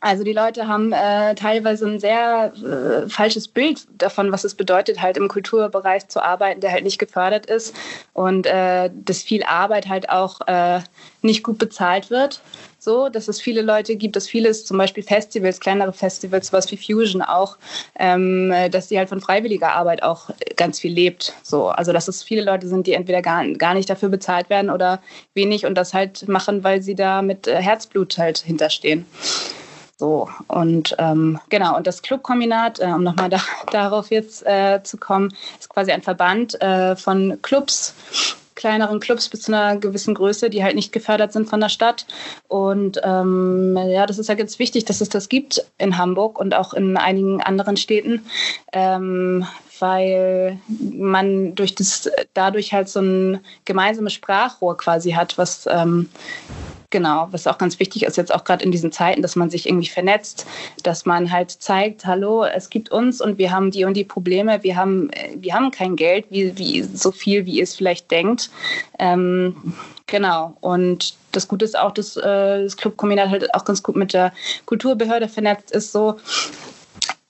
Also 0.00 0.22
die 0.22 0.32
Leute 0.32 0.68
haben 0.68 0.92
äh, 0.92 1.34
teilweise 1.34 1.86
ein 1.86 1.98
sehr 1.98 2.52
äh, 2.54 3.08
falsches 3.08 3.48
Bild 3.48 3.86
davon, 3.98 4.30
was 4.30 4.44
es 4.44 4.54
bedeutet, 4.54 5.02
halt 5.02 5.16
im 5.16 5.28
Kulturbereich 5.28 6.06
zu 6.08 6.22
arbeiten, 6.22 6.60
der 6.60 6.70
halt 6.70 6.84
nicht 6.84 6.98
gefördert 6.98 7.46
ist 7.46 7.74
und 8.12 8.46
äh, 8.46 8.90
dass 8.94 9.22
viel 9.22 9.42
Arbeit 9.42 9.88
halt 9.88 10.08
auch 10.08 10.40
äh, 10.46 10.80
nicht 11.22 11.42
gut 11.42 11.58
bezahlt 11.58 12.10
wird. 12.10 12.40
So, 12.80 13.08
dass 13.08 13.26
es 13.26 13.40
viele 13.40 13.60
Leute 13.60 13.96
gibt, 13.96 14.14
dass 14.14 14.28
vieles, 14.28 14.64
zum 14.64 14.78
Beispiel 14.78 15.02
Festivals, 15.02 15.58
kleinere 15.58 15.92
Festivals, 15.92 16.46
sowas 16.46 16.70
wie 16.70 16.76
Fusion 16.76 17.22
auch, 17.22 17.58
ähm, 17.98 18.54
dass 18.70 18.86
die 18.86 18.96
halt 18.96 19.08
von 19.08 19.20
freiwilliger 19.20 19.72
Arbeit 19.72 20.04
auch 20.04 20.30
ganz 20.54 20.78
viel 20.78 20.92
lebt. 20.92 21.34
So, 21.42 21.68
also 21.68 21.92
dass 21.92 22.06
es 22.06 22.22
viele 22.22 22.44
Leute 22.44 22.68
sind, 22.68 22.86
die 22.86 22.92
entweder 22.92 23.20
gar, 23.20 23.44
gar 23.54 23.74
nicht 23.74 23.90
dafür 23.90 24.10
bezahlt 24.10 24.48
werden 24.48 24.70
oder 24.70 25.02
wenig 25.34 25.66
und 25.66 25.74
das 25.74 25.92
halt 25.92 26.28
machen, 26.28 26.62
weil 26.62 26.80
sie 26.80 26.94
da 26.94 27.20
mit 27.20 27.48
äh, 27.48 27.56
Herzblut 27.56 28.16
halt 28.16 28.38
hinterstehen. 28.38 29.04
So, 30.00 30.28
und 30.46 30.94
ähm, 31.00 31.40
genau, 31.48 31.76
und 31.76 31.88
das 31.88 32.02
Clubkombinat, 32.02 32.78
äh, 32.78 32.84
um 32.84 33.02
nochmal 33.02 33.30
da, 33.30 33.40
darauf 33.72 34.12
jetzt 34.12 34.46
äh, 34.46 34.80
zu 34.84 34.96
kommen, 34.96 35.34
ist 35.58 35.68
quasi 35.68 35.90
ein 35.90 36.02
Verband 36.02 36.60
äh, 36.62 36.94
von 36.94 37.42
Clubs, 37.42 37.94
kleineren 38.54 39.00
Clubs 39.00 39.28
bis 39.28 39.42
zu 39.42 39.52
einer 39.52 39.76
gewissen 39.76 40.14
Größe, 40.14 40.50
die 40.50 40.62
halt 40.62 40.76
nicht 40.76 40.92
gefördert 40.92 41.32
sind 41.32 41.48
von 41.48 41.60
der 41.60 41.68
Stadt. 41.68 42.06
Und 42.46 43.00
ähm, 43.02 43.76
ja, 43.88 44.06
das 44.06 44.18
ist 44.18 44.28
ja 44.28 44.36
ganz 44.36 44.60
wichtig, 44.60 44.84
dass 44.84 45.00
es 45.00 45.08
das 45.08 45.28
gibt 45.28 45.64
in 45.78 45.98
Hamburg 45.98 46.38
und 46.38 46.54
auch 46.54 46.74
in 46.74 46.96
einigen 46.96 47.42
anderen 47.42 47.76
Städten. 47.76 48.24
Ähm, 48.72 49.46
weil 49.80 50.60
man 50.68 51.54
durch 51.54 51.74
das 51.74 52.10
dadurch 52.34 52.72
halt 52.72 52.88
so 52.88 53.00
ein 53.00 53.40
gemeinsames 53.64 54.12
Sprachrohr 54.12 54.76
quasi 54.76 55.12
hat, 55.12 55.38
was 55.38 55.68
ähm, 55.70 56.08
Genau, 56.90 57.28
was 57.32 57.46
auch 57.46 57.58
ganz 57.58 57.78
wichtig 57.80 58.04
ist 58.04 58.16
jetzt 58.16 58.34
auch 58.34 58.44
gerade 58.44 58.64
in 58.64 58.70
diesen 58.70 58.92
Zeiten, 58.92 59.20
dass 59.20 59.36
man 59.36 59.50
sich 59.50 59.68
irgendwie 59.68 59.88
vernetzt, 59.88 60.46
dass 60.84 61.04
man 61.04 61.30
halt 61.30 61.50
zeigt, 61.50 62.06
hallo, 62.06 62.44
es 62.44 62.70
gibt 62.70 62.90
uns 62.90 63.20
und 63.20 63.36
wir 63.36 63.50
haben 63.50 63.70
die 63.70 63.84
und 63.84 63.92
die 63.92 64.04
Probleme, 64.04 64.62
wir 64.62 64.74
haben, 64.74 65.10
äh, 65.10 65.36
wir 65.36 65.52
haben 65.52 65.70
kein 65.70 65.96
Geld, 65.96 66.24
wie, 66.30 66.56
wie 66.56 66.82
so 66.82 67.12
viel, 67.12 67.44
wie 67.44 67.58
ihr 67.58 67.64
es 67.64 67.74
vielleicht 67.74 68.10
denkt. 68.10 68.50
Ähm, 68.98 69.74
genau, 70.06 70.56
und 70.62 71.14
das 71.32 71.46
Gute 71.46 71.66
ist 71.66 71.78
auch, 71.78 71.92
dass 71.92 72.16
äh, 72.16 72.62
das 72.62 72.78
Clubkombinat 72.78 73.28
halt 73.28 73.54
auch 73.54 73.66
ganz 73.66 73.82
gut 73.82 73.96
mit 73.96 74.14
der 74.14 74.32
Kulturbehörde 74.64 75.28
vernetzt 75.28 75.70
ist, 75.72 75.92
so 75.92 76.16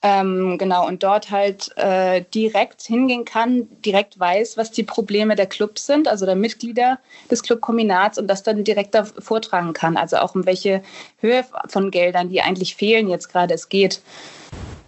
ähm, 0.01 0.57
genau, 0.57 0.87
und 0.87 1.03
dort 1.03 1.29
halt 1.29 1.75
äh, 1.77 2.23
direkt 2.33 2.81
hingehen 2.83 3.25
kann, 3.25 3.67
direkt 3.83 4.17
weiß, 4.17 4.55
was 4.55 4.71
die 4.71 4.83
Probleme 4.83 5.35
der 5.35 5.45
Clubs 5.45 5.85
sind, 5.85 6.07
also 6.07 6.25
der 6.25 6.35
Mitglieder 6.35 6.99
des 7.29 7.43
Clubkombinats 7.43 8.17
und 8.17 8.27
das 8.27 8.43
dann 8.43 8.63
direkt 8.63 8.95
da 8.95 9.03
vortragen 9.03 9.73
kann. 9.73 9.97
Also 9.97 10.17
auch 10.17 10.35
um 10.35 10.45
welche 10.45 10.81
Höhe 11.17 11.43
von 11.67 11.91
Geldern, 11.91 12.29
die 12.29 12.41
eigentlich 12.41 12.75
fehlen, 12.75 13.09
jetzt 13.09 13.29
gerade 13.29 13.53
es 13.53 13.67
geht. 13.67 14.01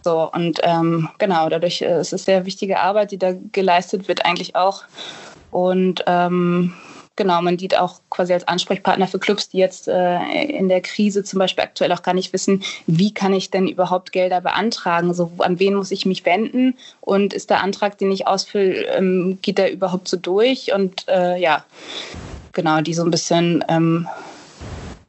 So, 0.03 0.32
und 0.32 0.62
ähm, 0.63 1.10
genau, 1.18 1.50
dadurch 1.50 1.82
äh, 1.82 1.88
es 1.88 2.13
ist 2.13 2.25
sehr 2.25 2.46
wichtige 2.46 2.80
Arbeit, 2.80 3.12
die 3.12 3.20
da 3.20 3.34
geleistet 3.51 4.08
wird, 4.08 4.25
eigentlich 4.25 4.56
auch. 4.56 4.84
Und 5.51 6.06
ähm, 6.08 6.74
Genau, 7.18 7.41
man 7.41 7.58
dient 7.58 7.77
auch 7.77 8.00
quasi 8.10 8.34
als 8.34 8.48
Ansprechpartner 8.48 9.06
für 9.06 9.20
Clubs, 9.20 9.50
die 9.50 9.58
jetzt 9.58 9.88
äh, 9.88 10.44
in 10.44 10.70
der 10.70 10.82
Krise 10.82 11.24
zum 11.24 11.39
Beispiel 11.39 11.63
aktuell 11.63 11.91
auch 11.91 12.03
gar 12.03 12.13
nicht 12.13 12.32
wissen, 12.32 12.63
wie 12.88 13.13
kann 13.13 13.34
ich 13.34 13.51
denn 13.51 13.68
überhaupt 13.68 14.13
Gelder 14.13 14.39
beantragen? 14.39 15.13
So, 15.13 15.32
an 15.39 15.60
wen 15.60 15.75
muss 15.75 15.91
ich 15.91 16.06
mich 16.06 16.25
wenden? 16.25 16.75
Und 17.01 17.34
ist 17.34 17.50
der 17.50 17.62
Antrag, 17.62 17.98
den 17.98 18.12
ich 18.12 18.27
ausfülle, 18.27 18.86
ähm, 18.96 19.39
geht 19.41 19.58
der 19.58 19.74
überhaupt 19.74 20.08
so 20.08 20.15
durch? 20.15 20.74
Und 20.74 21.06
äh, 21.10 21.39
ja, 21.39 21.65
genau, 22.53 22.80
die 22.80 22.94
so 22.94 23.03
ein 23.03 23.12
bisschen 23.12 23.63
ähm, 23.68 24.08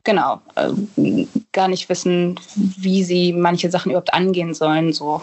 genau 0.04 0.40
äh, 0.56 1.26
gar 1.52 1.68
nicht 1.68 1.88
wissen, 1.88 2.38
wie 2.56 3.04
sie 3.04 3.32
manche 3.32 3.70
Sachen 3.70 3.90
überhaupt 3.90 4.12
angehen 4.12 4.54
sollen. 4.54 4.92
So. 4.92 5.22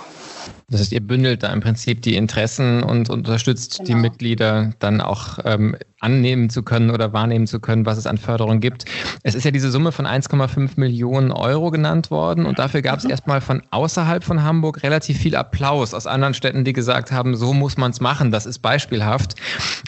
Das 0.69 0.81
heißt, 0.81 0.91
ihr 0.91 1.01
bündelt 1.01 1.43
da 1.43 1.51
im 1.51 1.62
Prinzip 1.62 2.01
die 2.01 2.15
Interessen 2.15 2.83
und 2.83 3.09
unterstützt 3.09 3.77
genau. 3.77 3.88
die 3.88 3.95
Mitglieder 3.95 4.74
dann 4.79 5.01
auch 5.01 5.39
ähm, 5.43 5.75
annehmen 6.00 6.50
zu 6.50 6.63
können 6.63 6.91
oder 6.91 7.13
wahrnehmen 7.13 7.48
zu 7.48 7.60
können, 7.60 7.86
was 7.86 7.98
es 7.98 8.08
an 8.08 8.18
Förderung 8.18 8.60
gibt. 8.60 8.86
Es 9.24 9.36
ist 9.36 9.44
ja 9.44 9.51
diese 9.51 9.72
Summe 9.72 9.91
von 9.91 10.06
1,5 10.06 10.72
Millionen 10.77 11.32
Euro 11.32 11.72
genannt 11.72 12.12
worden 12.12 12.46
und 12.46 12.60
dafür 12.60 12.82
gab 12.82 13.00
es 13.00 13.06
mhm. 13.06 13.12
erstmal 13.12 13.41
von 13.41 13.62
außerhalb 13.72 14.24
von 14.24 14.44
Hamburg 14.44 14.84
relativ 14.84 15.18
viel 15.18 15.36
Applaus 15.36 15.94
aus 15.94 16.08
anderen 16.08 16.34
Städten, 16.34 16.63
die 16.63 16.74
gesagt 16.74 17.12
haben, 17.12 17.36
so 17.36 17.53
muss 17.53 17.77
man 17.77 17.91
es 17.91 18.00
machen, 18.00 18.32
das 18.32 18.46
ist 18.46 18.60
beispielhaft. 18.60 19.36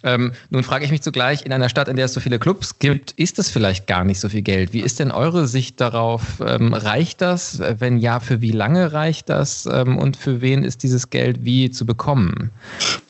Ähm, 0.03 0.34
nun 0.50 0.63
frage 0.63 0.86
ich 0.86 0.91
mich 0.91 1.01
zugleich, 1.01 1.46
in 1.46 1.53
einer 1.53 1.70
Stadt, 1.70 1.88
in 1.88 1.96
der 1.96 2.06
es 2.06 2.13
so 2.13 2.20
viele 2.20 2.39
Clubs 2.39 2.80
gibt, 2.80 3.12
ist 3.12 3.39
es 3.39 3.50
vielleicht 3.50 3.88
gar 3.88 4.03
nicht 4.03 4.20
so 4.20 4.30
viel 4.30 4.41
Geld. 4.41 4.74
Wie 4.74 4.82
ist 4.82 5.00
denn 5.00 5.12
eure 5.12 5.48
Sicht 5.48 5.80
darauf? 5.80 6.41
Ähm, 6.46 6.74
reicht 6.74 7.22
das? 7.22 7.62
Wenn 7.80 7.98
ja, 7.98 8.20
für 8.20 8.41
wie 8.41 8.51
lange 8.51 8.94
reicht 8.94 9.30
das? 9.30 9.68
Ähm, 9.72 9.98
und 9.98 10.18
für 10.18 10.41
wen 10.41 10.63
ist 10.63 10.84
dieses 10.84 11.10
Geld 11.10 11.46
wie 11.46 11.72
zu 11.72 11.86
bekommen? 11.86 12.51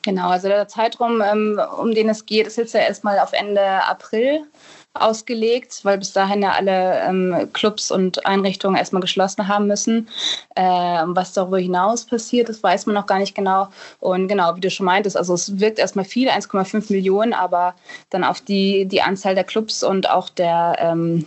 Genau, 0.03 0.29
also 0.29 0.47
der 0.47 0.67
Zeitraum, 0.67 1.21
ähm, 1.21 1.61
um 1.79 1.93
den 1.93 2.09
es 2.09 2.25
geht, 2.25 2.47
ist 2.47 2.57
jetzt 2.57 2.73
ja 2.73 2.81
erstmal 2.81 3.19
auf 3.19 3.33
Ende 3.33 3.61
April 3.61 4.45
ausgelegt, 4.93 5.79
weil 5.83 5.97
bis 5.97 6.11
dahin 6.11 6.41
ja 6.41 6.51
alle 6.51 6.99
ähm, 7.01 7.49
Clubs 7.53 7.91
und 7.91 8.25
Einrichtungen 8.25 8.75
erstmal 8.75 9.01
geschlossen 9.01 9.47
haben 9.47 9.67
müssen. 9.67 10.09
Äh, 10.55 10.63
was 10.63 11.33
darüber 11.33 11.59
hinaus 11.59 12.05
passiert, 12.05 12.49
das 12.49 12.61
weiß 12.61 12.87
man 12.87 12.95
noch 12.95 13.05
gar 13.05 13.19
nicht 13.19 13.35
genau. 13.35 13.69
Und 13.99 14.27
genau, 14.27 14.55
wie 14.55 14.59
du 14.59 14.69
schon 14.69 14.87
meintest, 14.87 15.15
also 15.15 15.33
es 15.33 15.59
wirkt 15.59 15.79
erstmal 15.79 16.05
viel, 16.05 16.29
1,5 16.29 16.91
Millionen, 16.91 17.33
aber 17.33 17.75
dann 18.09 18.23
auf 18.23 18.41
die, 18.41 18.85
die 18.85 19.01
Anzahl 19.01 19.35
der 19.35 19.45
Clubs 19.45 19.83
und 19.83 20.09
auch 20.09 20.29
der 20.29 20.75
ähm, 20.79 21.25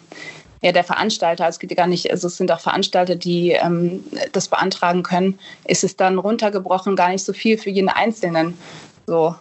ja, 0.64 0.72
der 0.72 0.82
Veranstalter, 0.82 1.46
es 1.46 1.58
geht 1.58 1.76
gar 1.76 1.86
nicht, 1.86 2.10
also 2.10 2.26
es 2.26 2.38
sind 2.38 2.50
auch 2.50 2.58
Veranstalter, 2.58 3.16
die 3.16 3.50
ähm, 3.50 4.02
das 4.32 4.48
beantragen 4.48 5.02
können, 5.02 5.38
ist 5.66 5.84
es 5.84 5.94
dann 5.94 6.18
runtergebrochen 6.18 6.96
gar 6.96 7.10
nicht 7.10 7.22
so 7.22 7.34
viel 7.34 7.58
für 7.58 7.68
jeden 7.68 7.90
Einzelnen. 7.90 8.56
So. 9.06 9.34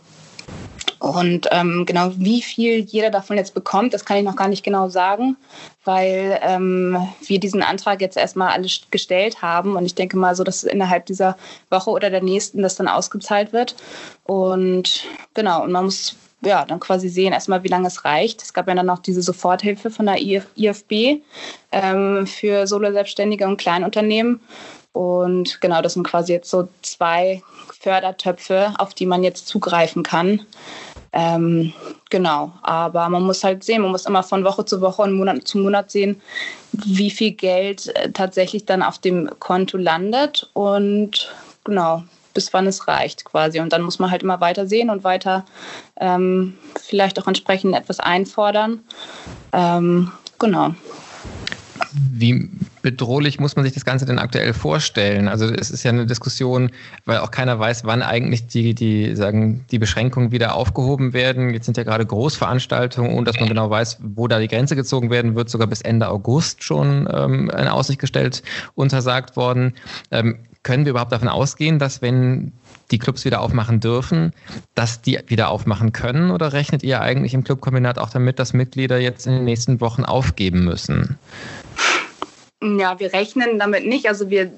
Und 1.00 1.48
ähm, 1.52 1.86
genau 1.86 2.12
wie 2.18 2.42
viel 2.42 2.80
jeder 2.80 3.10
davon 3.10 3.38
jetzt 3.38 3.54
bekommt, 3.54 3.94
das 3.94 4.04
kann 4.04 4.18
ich 4.18 4.26
noch 4.26 4.36
gar 4.36 4.50
nicht 4.50 4.64
genau 4.64 4.90
sagen, 4.90 5.38
weil 5.86 6.40
ähm, 6.42 6.98
wir 7.26 7.40
diesen 7.40 7.64
Antrag 7.64 8.02
jetzt 8.02 8.18
erstmal 8.18 8.52
alles 8.52 8.82
gestellt 8.92 9.42
haben. 9.42 9.78
Und 9.78 9.86
ich 9.86 9.96
denke 9.96 10.18
mal 10.18 10.36
so, 10.36 10.44
dass 10.44 10.64
innerhalb 10.64 11.06
dieser 11.06 11.38
Woche 11.70 11.90
oder 11.90 12.10
der 12.10 12.22
nächsten 12.22 12.62
das 12.62 12.76
dann 12.76 12.90
ausgezahlt 12.90 13.54
wird. 13.54 13.78
Und 14.26 15.06
genau, 15.34 15.64
und 15.64 15.72
man 15.72 15.86
muss 15.86 16.18
ja, 16.46 16.66
dann 16.66 16.80
quasi 16.80 17.10
sehen 17.10 17.34
erstmal, 17.34 17.64
wie 17.64 17.70
lange 17.70 17.88
es 17.88 18.06
reicht. 18.06 18.42
Es 18.42 18.54
gab 18.54 18.68
ja 18.68 18.76
dann 18.76 18.86
noch 18.86 19.00
diese 19.00 19.22
Soforthilfe 19.22 19.90
von 19.90 20.06
der 20.06 20.22
IFB 20.22 21.22
ähm, 21.72 22.28
für 22.28 22.68
Solo-Selbstständige 22.68 23.48
und 23.48 23.58
Kleinunternehmen. 23.58 24.40
Und 24.94 25.60
genau, 25.62 25.82
das 25.82 25.94
sind 25.94 26.06
quasi 26.06 26.34
jetzt 26.34 26.50
so 26.50 26.68
zwei 26.82 27.42
Fördertöpfe, 27.80 28.74
auf 28.78 28.94
die 28.94 29.08
man 29.08 29.24
jetzt 29.24 29.48
zugreifen 29.48 30.04
kann. 30.04 30.46
Ähm, 31.12 31.74
genau, 32.10 32.52
aber 32.64 33.08
man 33.10 33.24
muss 33.24 33.44
halt 33.44 33.64
sehen, 33.64 33.84
man 33.84 33.92
muss 33.92 34.06
immer 34.06 34.24
von 34.24 34.44
Woche 34.44 34.66
zu 34.66 34.82
Woche 34.82 35.04
und 35.04 35.14
Monat 35.14 35.48
zu 35.48 35.60
Monat 35.60 35.92
sehen, 35.92 36.22
wie 36.72 37.12
viel 37.12 37.32
Geld 37.32 37.96
äh, 37.96 38.12
tatsächlich 38.12 38.66
dann 38.66 38.82
auf 38.82 38.98
dem 38.98 39.30
Konto 39.40 39.78
landet. 39.78 40.50
Und 40.54 41.32
genau, 41.64 42.04
bis 42.34 42.54
wann 42.54 42.68
es 42.68 42.88
reicht 42.88 43.26
quasi. 43.26 43.60
Und 43.60 43.74
dann 43.74 43.82
muss 43.82 44.00
man 44.00 44.12
halt 44.12 44.24
immer 44.24 44.42
weiter 44.42 44.68
sehen 44.68 44.90
und 44.90 45.04
weiter 45.04 45.46
ähm, 46.00 46.56
vielleicht 46.80 47.20
auch 47.20 47.28
entsprechend 47.28 47.76
etwas 47.76 48.00
einfordern. 48.00 48.80
Ähm, 49.52 50.12
genau. 50.40 50.74
Wie 51.92 52.50
bedrohlich 52.82 53.40
muss 53.40 53.56
man 53.56 53.66
sich 53.66 53.74
das 53.74 53.86
Ganze 53.86 54.06
denn 54.06 54.20
aktuell 54.20 54.54
vorstellen? 54.54 55.28
Also 55.28 55.46
es 55.46 55.72
ist 55.72 55.84
ja 55.84 55.92
eine 55.92 56.06
Diskussion, 56.06 56.72
weil 57.06 57.18
auch 57.20 57.32
keiner 57.32 57.58
weiß, 57.58 57.86
wann 57.86 58.02
eigentlich 58.02 58.48
die, 58.48 58.76
die, 58.76 59.16
sagen, 59.16 59.66
die 59.72 59.80
Beschränkungen 59.80 60.32
wieder 60.32 60.56
aufgehoben 60.56 61.14
werden. 61.14 61.54
Jetzt 61.54 61.66
sind 61.66 61.78
ja 61.78 61.84
gerade 61.84 62.06
Großveranstaltungen, 62.06 63.12
ohne 63.12 63.26
dass 63.26 63.40
man 63.40 63.50
genau 63.50 63.70
weiß, 63.70 64.00
wo 64.02 64.28
da 64.28 64.40
die 64.40 64.48
Grenze 64.48 64.76
gezogen 64.76 65.10
werden 65.10 65.36
wird, 65.36 65.50
sogar 65.50 65.68
bis 65.68 65.82
Ende 65.82 66.10
August 66.10 66.64
schon 66.64 67.08
ähm, 67.12 67.50
in 67.50 67.68
Aussicht 67.68 68.00
gestellt, 68.00 68.44
untersagt 68.76 69.36
worden. 69.36 69.74
Ähm, 70.12 70.38
können 70.64 70.86
wir 70.86 70.92
überhaupt 70.92 71.12
davon 71.12 71.28
ausgehen, 71.28 71.78
dass 71.78 72.02
wenn 72.02 72.54
die 72.92 73.00
Clubs 73.00 73.26
wieder 73.26 73.42
aufmachen 73.42 73.80
dürfen, 73.80 74.34
dass 74.76 75.02
die 75.02 75.20
wieder 75.28 75.50
aufmachen 75.50 75.92
können? 75.92 76.32
Oder 76.32 76.54
rechnet 76.54 76.84
ihr 76.84 77.02
eigentlich 77.02 77.34
im 77.34 77.44
Clubkombinat 77.44 78.00
auch 78.00 78.10
damit, 78.10 78.40
dass 78.40 78.54
Mitglieder 78.54 79.00
jetzt 79.00 79.28
in 79.28 79.34
den 79.34 79.46
nächsten 79.46 79.82
Wochen 79.82 80.04
aufgeben 80.04 80.64
müssen? 80.64 81.18
Ja, 82.62 82.98
wir 82.98 83.12
rechnen 83.12 83.60
damit 83.60 83.86
nicht. 83.86 84.08
Also 84.08 84.30
wir 84.30 84.50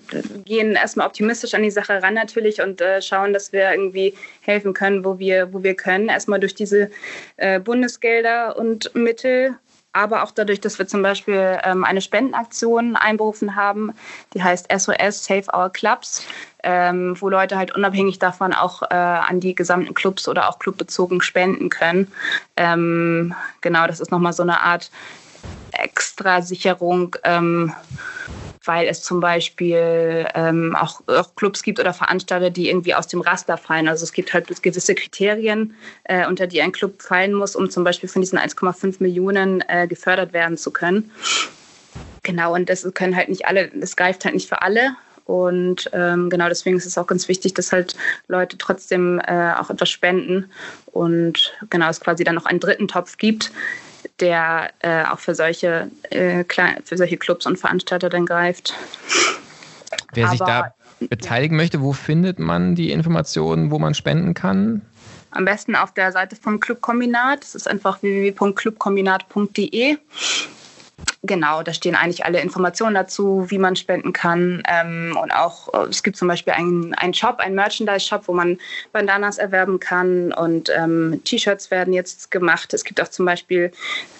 gehen 0.45 0.73
erstmal 0.73 1.07
optimistisch 1.07 1.55
an 1.55 1.63
die 1.63 1.71
Sache 1.71 2.03
ran 2.03 2.13
natürlich 2.13 2.61
und 2.61 2.79
äh, 2.79 3.01
schauen, 3.01 3.33
dass 3.33 3.51
wir 3.51 3.71
irgendwie 3.71 4.13
helfen 4.41 4.73
können, 4.75 5.03
wo 5.03 5.17
wir, 5.17 5.51
wo 5.53 5.63
wir 5.63 5.73
können. 5.73 6.09
Erstmal 6.09 6.39
durch 6.39 6.53
diese 6.53 6.91
äh, 7.37 7.59
Bundesgelder 7.59 8.57
und 8.57 8.93
Mittel 8.93 9.55
aber 9.95 10.23
auch 10.23 10.31
dadurch, 10.31 10.59
dass 10.59 10.77
wir 10.77 10.87
zum 10.87 11.01
Beispiel 11.01 11.57
ähm, 11.63 11.83
eine 11.85 12.01
Spendenaktion 12.01 12.95
einberufen 12.95 13.55
haben, 13.55 13.93
die 14.33 14.43
heißt 14.43 14.67
SOS 14.71 15.23
Save 15.23 15.45
Our 15.55 15.69
Clubs, 15.69 16.25
ähm, 16.63 17.15
wo 17.19 17.29
Leute 17.29 17.57
halt 17.57 17.73
unabhängig 17.73 18.19
davon 18.19 18.53
auch 18.53 18.81
äh, 18.83 18.93
an 18.93 19.39
die 19.39 19.55
gesamten 19.55 19.93
Clubs 19.93 20.27
oder 20.27 20.49
auch 20.49 20.59
clubbezogen 20.59 21.21
spenden 21.21 21.69
können. 21.69 22.11
Ähm, 22.57 23.33
genau, 23.61 23.87
das 23.87 24.01
ist 24.01 24.11
nochmal 24.11 24.33
so 24.33 24.43
eine 24.43 24.61
Art 24.61 24.91
Extrasicherung. 25.71 27.15
Ähm, 27.23 27.73
weil 28.65 28.87
es 28.87 29.01
zum 29.01 29.19
Beispiel 29.19 30.27
ähm, 30.33 30.75
auch, 30.75 31.01
auch, 31.07 31.35
Clubs 31.35 31.63
gibt 31.63 31.79
oder 31.79 31.93
Veranstalter, 31.93 32.49
die 32.49 32.69
irgendwie 32.69 32.95
aus 32.95 33.07
dem 33.07 33.21
Raster 33.21 33.57
fallen. 33.57 33.87
Also 33.87 34.03
es 34.03 34.13
gibt 34.13 34.33
halt 34.33 34.47
gewisse 34.61 34.95
Kriterien, 34.95 35.75
äh, 36.03 36.27
unter 36.27 36.47
die 36.47 36.61
ein 36.61 36.71
Club 36.71 37.01
fallen 37.01 37.33
muss, 37.33 37.55
um 37.55 37.69
zum 37.69 37.83
Beispiel 37.83 38.09
von 38.09 38.21
diesen 38.21 38.39
1,5 38.39 38.97
Millionen 38.99 39.63
äh, 39.67 39.87
gefördert 39.87 40.33
werden 40.33 40.57
zu 40.57 40.71
können. 40.71 41.11
Genau, 42.23 42.53
und 42.55 42.69
das 42.69 42.87
können 42.93 43.15
halt 43.15 43.29
nicht 43.29 43.45
alle, 43.45 43.69
das 43.69 43.95
greift 43.95 44.25
halt 44.25 44.35
nicht 44.35 44.49
für 44.49 44.61
alle. 44.61 44.95
Und 45.25 45.89
ähm, 45.93 46.29
genau 46.29 46.49
deswegen 46.49 46.77
ist 46.77 46.85
es 46.85 46.97
auch 46.97 47.07
ganz 47.07 47.27
wichtig, 47.27 47.55
dass 47.55 47.71
halt 47.71 47.95
Leute 48.27 48.57
trotzdem 48.57 49.19
äh, 49.19 49.53
auch 49.53 49.71
etwas 49.71 49.89
spenden 49.89 50.51
und 50.85 51.53
genau 51.71 51.89
es 51.89 51.99
quasi 51.99 52.23
dann 52.23 52.35
noch 52.35 52.45
einen 52.45 52.59
dritten 52.59 52.87
Topf 52.87 53.17
gibt, 53.17 53.51
der 54.19 54.71
äh, 54.79 55.03
auch 55.05 55.19
für 55.19 55.35
solche, 55.35 55.89
äh, 56.09 56.43
für 56.83 56.97
solche 56.97 57.17
Clubs 57.17 57.45
und 57.45 57.57
Veranstalter 57.57 58.09
dann 58.09 58.25
greift. 58.25 58.73
Wer 60.13 60.25
Aber, 60.25 60.31
sich 60.31 60.39
da 60.39 60.73
beteiligen 60.99 61.55
ja. 61.55 61.63
möchte, 61.63 61.81
wo 61.81 61.93
findet 61.93 62.39
man 62.39 62.75
die 62.75 62.91
Informationen, 62.91 63.71
wo 63.71 63.79
man 63.79 63.93
spenden 63.93 64.33
kann? 64.33 64.81
Am 65.31 65.43
besten 65.43 65.75
auf 65.75 65.93
der 65.93 66.11
Seite 66.13 66.35
vom 66.37 66.59
Clubkombinat. 66.61 67.41
Das 67.41 67.55
ist 67.55 67.67
einfach 67.67 68.01
www.clubkombinat.de. 68.01 69.97
Genau, 71.23 71.63
da 71.63 71.73
stehen 71.73 71.95
eigentlich 71.95 72.23
alle 72.23 72.39
Informationen 72.39 72.93
dazu, 72.93 73.45
wie 73.49 73.57
man 73.57 73.75
spenden 73.75 74.13
kann. 74.13 74.61
Ähm, 74.67 75.17
und 75.21 75.31
auch, 75.31 75.73
äh, 75.73 75.87
es 75.89 76.03
gibt 76.03 76.17
zum 76.17 76.27
Beispiel 76.27 76.53
einen, 76.53 76.93
einen 76.93 77.13
Shop, 77.13 77.39
einen 77.39 77.55
Merchandise-Shop, 77.55 78.27
wo 78.27 78.33
man 78.33 78.59
Bandanas 78.91 79.37
erwerben 79.37 79.79
kann 79.79 80.31
und 80.31 80.69
ähm, 80.75 81.21
T-Shirts 81.23 81.71
werden 81.71 81.93
jetzt 81.93 82.29
gemacht. 82.31 82.73
Es 82.73 82.83
gibt 82.83 83.01
auch 83.01 83.07
zum 83.07 83.25
Beispiel 83.25 83.71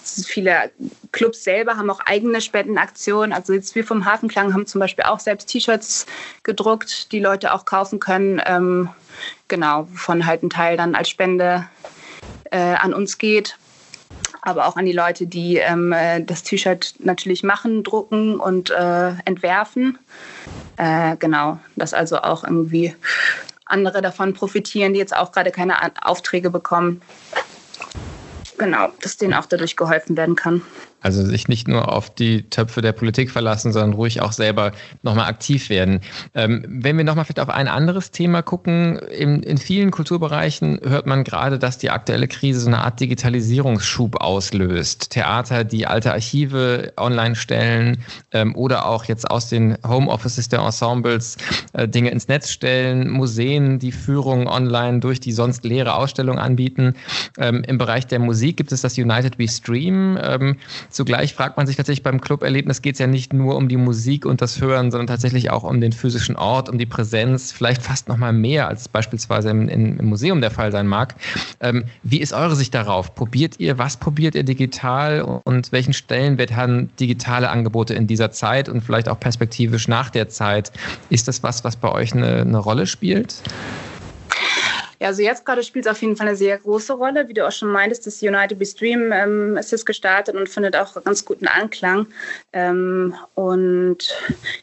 viele 0.04 0.70
Clubs 1.12 1.44
selber 1.44 1.76
haben 1.76 1.90
auch 1.90 2.00
eigene 2.00 2.40
Spendenaktionen. 2.40 3.32
Also 3.32 3.52
jetzt 3.52 3.74
wir 3.74 3.84
vom 3.84 4.04
Hafenklang 4.04 4.52
haben 4.52 4.66
zum 4.66 4.80
Beispiel 4.80 5.04
auch 5.04 5.20
selbst 5.20 5.48
T-Shirts 5.48 6.06
gedruckt, 6.42 7.12
die 7.12 7.20
Leute 7.20 7.54
auch 7.54 7.64
kaufen 7.64 8.00
können. 8.00 8.42
Ähm, 8.46 8.90
genau, 9.48 9.88
wovon 9.90 10.26
halt 10.26 10.42
ein 10.42 10.50
Teil 10.50 10.76
dann 10.76 10.94
als 10.94 11.08
Spende 11.08 11.68
äh, 12.50 12.74
an 12.74 12.92
uns 12.94 13.18
geht 13.18 13.56
aber 14.46 14.68
auch 14.68 14.76
an 14.76 14.86
die 14.86 14.92
Leute, 14.92 15.26
die 15.26 15.56
ähm, 15.56 15.92
äh, 15.92 16.22
das 16.22 16.44
T-Shirt 16.44 16.94
natürlich 17.00 17.42
machen, 17.42 17.82
drucken 17.82 18.38
und 18.38 18.70
äh, 18.70 19.10
entwerfen. 19.24 19.98
Äh, 20.76 21.16
genau, 21.16 21.58
dass 21.74 21.92
also 21.92 22.18
auch 22.18 22.44
irgendwie 22.44 22.94
andere 23.64 24.02
davon 24.02 24.34
profitieren, 24.34 24.92
die 24.92 25.00
jetzt 25.00 25.16
auch 25.16 25.32
gerade 25.32 25.50
keine 25.50 25.74
Aufträge 26.02 26.50
bekommen. 26.50 27.02
Genau, 28.56 28.88
dass 29.02 29.16
denen 29.16 29.34
auch 29.34 29.46
dadurch 29.46 29.74
geholfen 29.74 30.16
werden 30.16 30.36
kann. 30.36 30.62
Also 31.00 31.24
sich 31.24 31.46
nicht 31.46 31.68
nur 31.68 31.92
auf 31.92 32.12
die 32.12 32.48
Töpfe 32.48 32.80
der 32.80 32.92
Politik 32.92 33.30
verlassen, 33.30 33.72
sondern 33.72 33.92
ruhig 33.92 34.22
auch 34.22 34.32
selber 34.32 34.72
nochmal 35.02 35.28
aktiv 35.28 35.68
werden. 35.68 36.00
Ähm, 36.34 36.64
wenn 36.66 36.96
wir 36.96 37.04
nochmal 37.04 37.24
vielleicht 37.24 37.40
auf 37.40 37.50
ein 37.50 37.68
anderes 37.68 38.10
Thema 38.10 38.42
gucken, 38.42 38.98
in, 38.98 39.42
in 39.42 39.58
vielen 39.58 39.90
Kulturbereichen 39.90 40.80
hört 40.82 41.06
man 41.06 41.22
gerade, 41.22 41.58
dass 41.58 41.78
die 41.78 41.90
aktuelle 41.90 42.28
Krise 42.28 42.60
so 42.60 42.66
eine 42.68 42.78
Art 42.78 42.98
Digitalisierungsschub 42.98 44.20
auslöst. 44.20 45.10
Theater, 45.10 45.64
die 45.64 45.86
alte 45.86 46.12
Archive 46.12 46.92
online 46.96 47.36
stellen 47.36 47.98
ähm, 48.32 48.56
oder 48.56 48.86
auch 48.86 49.04
jetzt 49.04 49.30
aus 49.30 49.48
den 49.48 49.76
Homeoffices 49.86 50.48
der 50.48 50.60
Ensembles 50.60 51.36
äh, 51.74 51.86
Dinge 51.86 52.10
ins 52.10 52.28
Netz 52.28 52.50
stellen, 52.50 53.10
Museen, 53.10 53.78
die 53.78 53.92
Führungen 53.92 54.48
online 54.48 55.00
durch 55.00 55.20
die 55.20 55.32
sonst 55.32 55.64
leere 55.64 55.94
Ausstellung 55.94 56.38
anbieten. 56.38 56.94
Ähm, 57.38 57.62
Im 57.66 57.78
Bereich 57.78 58.06
der 58.06 58.18
Musik 58.18 58.56
gibt 58.56 58.72
es 58.72 58.80
das 58.80 58.98
United 58.98 59.38
We 59.38 59.46
Stream. 59.46 60.18
Ähm, 60.20 60.56
Zugleich 60.90 61.34
fragt 61.34 61.56
man 61.56 61.66
sich 61.66 61.76
tatsächlich 61.76 62.02
beim 62.02 62.20
Club-Erlebnis 62.20 62.82
geht 62.82 62.94
es 62.94 62.98
ja 62.98 63.06
nicht 63.06 63.32
nur 63.32 63.56
um 63.56 63.68
die 63.68 63.76
Musik 63.76 64.26
und 64.26 64.40
das 64.40 64.60
Hören, 64.60 64.90
sondern 64.90 65.06
tatsächlich 65.06 65.50
auch 65.50 65.64
um 65.64 65.80
den 65.80 65.92
physischen 65.92 66.36
Ort, 66.36 66.68
um 66.68 66.78
die 66.78 66.86
Präsenz, 66.86 67.52
vielleicht 67.52 67.82
fast 67.82 68.08
noch 68.08 68.16
mal 68.16 68.32
mehr, 68.32 68.68
als 68.68 68.88
beispielsweise 68.88 69.50
im, 69.50 69.68
im 69.68 70.04
Museum 70.04 70.40
der 70.40 70.50
Fall 70.50 70.72
sein 70.72 70.86
mag. 70.86 71.14
Ähm, 71.60 71.84
wie 72.02 72.20
ist 72.20 72.32
eure 72.32 72.56
Sicht 72.56 72.74
darauf? 72.74 73.14
Probiert 73.14 73.58
ihr, 73.58 73.78
was 73.78 73.96
probiert 73.96 74.34
ihr 74.34 74.44
digital 74.44 75.20
und 75.44 75.72
welchen 75.72 75.92
Stellenwert 75.92 76.54
haben 76.54 76.90
digitale 76.98 77.50
Angebote 77.50 77.94
in 77.94 78.06
dieser 78.06 78.30
Zeit 78.30 78.68
und 78.68 78.82
vielleicht 78.82 79.08
auch 79.08 79.20
perspektivisch 79.20 79.88
nach 79.88 80.10
der 80.10 80.28
Zeit? 80.28 80.72
Ist 81.10 81.28
das 81.28 81.42
was, 81.42 81.64
was 81.64 81.76
bei 81.76 81.90
euch 81.90 82.12
eine, 82.12 82.40
eine 82.40 82.58
Rolle 82.58 82.86
spielt? 82.86 83.42
Ja, 84.98 85.08
also 85.08 85.22
jetzt 85.22 85.44
gerade 85.44 85.62
spielt 85.62 85.86
es 85.86 85.92
auf 85.92 86.00
jeden 86.00 86.16
Fall 86.16 86.28
eine 86.28 86.36
sehr 86.36 86.58
große 86.58 86.94
Rolle. 86.94 87.28
Wie 87.28 87.34
du 87.34 87.46
auch 87.46 87.52
schon 87.52 87.70
meintest, 87.70 88.06
das 88.06 88.22
United 88.22 88.58
We 88.58 88.66
Stream 88.66 89.12
ähm, 89.12 89.56
ist 89.56 89.72
jetzt 89.72 89.86
gestartet 89.86 90.34
und 90.34 90.48
findet 90.48 90.76
auch 90.76 91.02
ganz 91.04 91.24
guten 91.24 91.46
Anklang. 91.46 92.06
Ähm, 92.52 93.14
und 93.34 94.14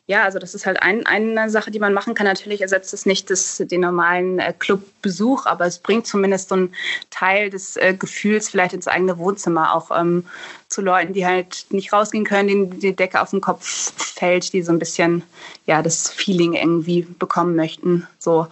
ja, 0.08 0.24
also 0.24 0.40
das 0.40 0.56
ist 0.56 0.66
halt 0.66 0.82
ein, 0.82 1.06
eine 1.06 1.50
Sache, 1.50 1.72
die 1.72 1.80
man 1.80 1.94
machen 1.94 2.16
kann. 2.16 2.26
Natürlich 2.26 2.62
ersetzt 2.62 2.94
es 2.94 3.06
nicht 3.06 3.30
das, 3.30 3.58
den 3.58 3.82
normalen 3.82 4.40
äh, 4.40 4.54
Clubbesuch, 4.58 5.46
aber 5.46 5.66
es 5.66 5.80
bringt 5.80 6.08
zumindest 6.08 6.50
so 6.50 6.56
einen 6.56 6.74
Teil 7.10 7.50
des 7.50 7.78
äh, 7.78 7.94
Gefühls 7.94 8.50
vielleicht 8.50 8.74
ins 8.74 8.88
eigene 8.88 9.18
Wohnzimmer 9.18 9.76
auch 9.76 9.92
ähm, 9.92 10.26
zu 10.74 10.82
Leuten, 10.82 11.14
die 11.14 11.26
halt 11.26 11.68
nicht 11.70 11.94
rausgehen 11.94 12.26
können, 12.26 12.48
denen 12.48 12.80
die 12.80 12.96
Decke 12.96 13.22
auf 13.22 13.30
den 13.30 13.42
Kopf 13.42 13.94
fällt, 13.96 14.52
die 14.54 14.62
so 14.62 14.72
ein 14.72 14.80
bisschen 14.80 15.24
ja 15.66 15.82
das 15.82 16.10
Feeling 16.10 16.54
irgendwie 16.54 17.04
bekommen 17.04 17.56
möchten. 17.56 18.08
So 18.20 18.48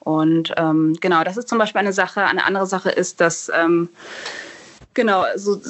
und 0.00 0.52
ähm, 0.56 0.96
genau, 1.00 1.22
das 1.24 1.36
ist 1.36 1.48
zum 1.48 1.58
Beispiel 1.58 1.80
eine 1.80 1.92
Sache. 1.92 2.24
Eine 2.24 2.44
andere 2.44 2.66
Sache 2.66 2.90
ist, 2.90 3.20
dass 3.20 3.50
ähm, 3.54 3.88
genau 4.94 5.24
so 5.36 5.60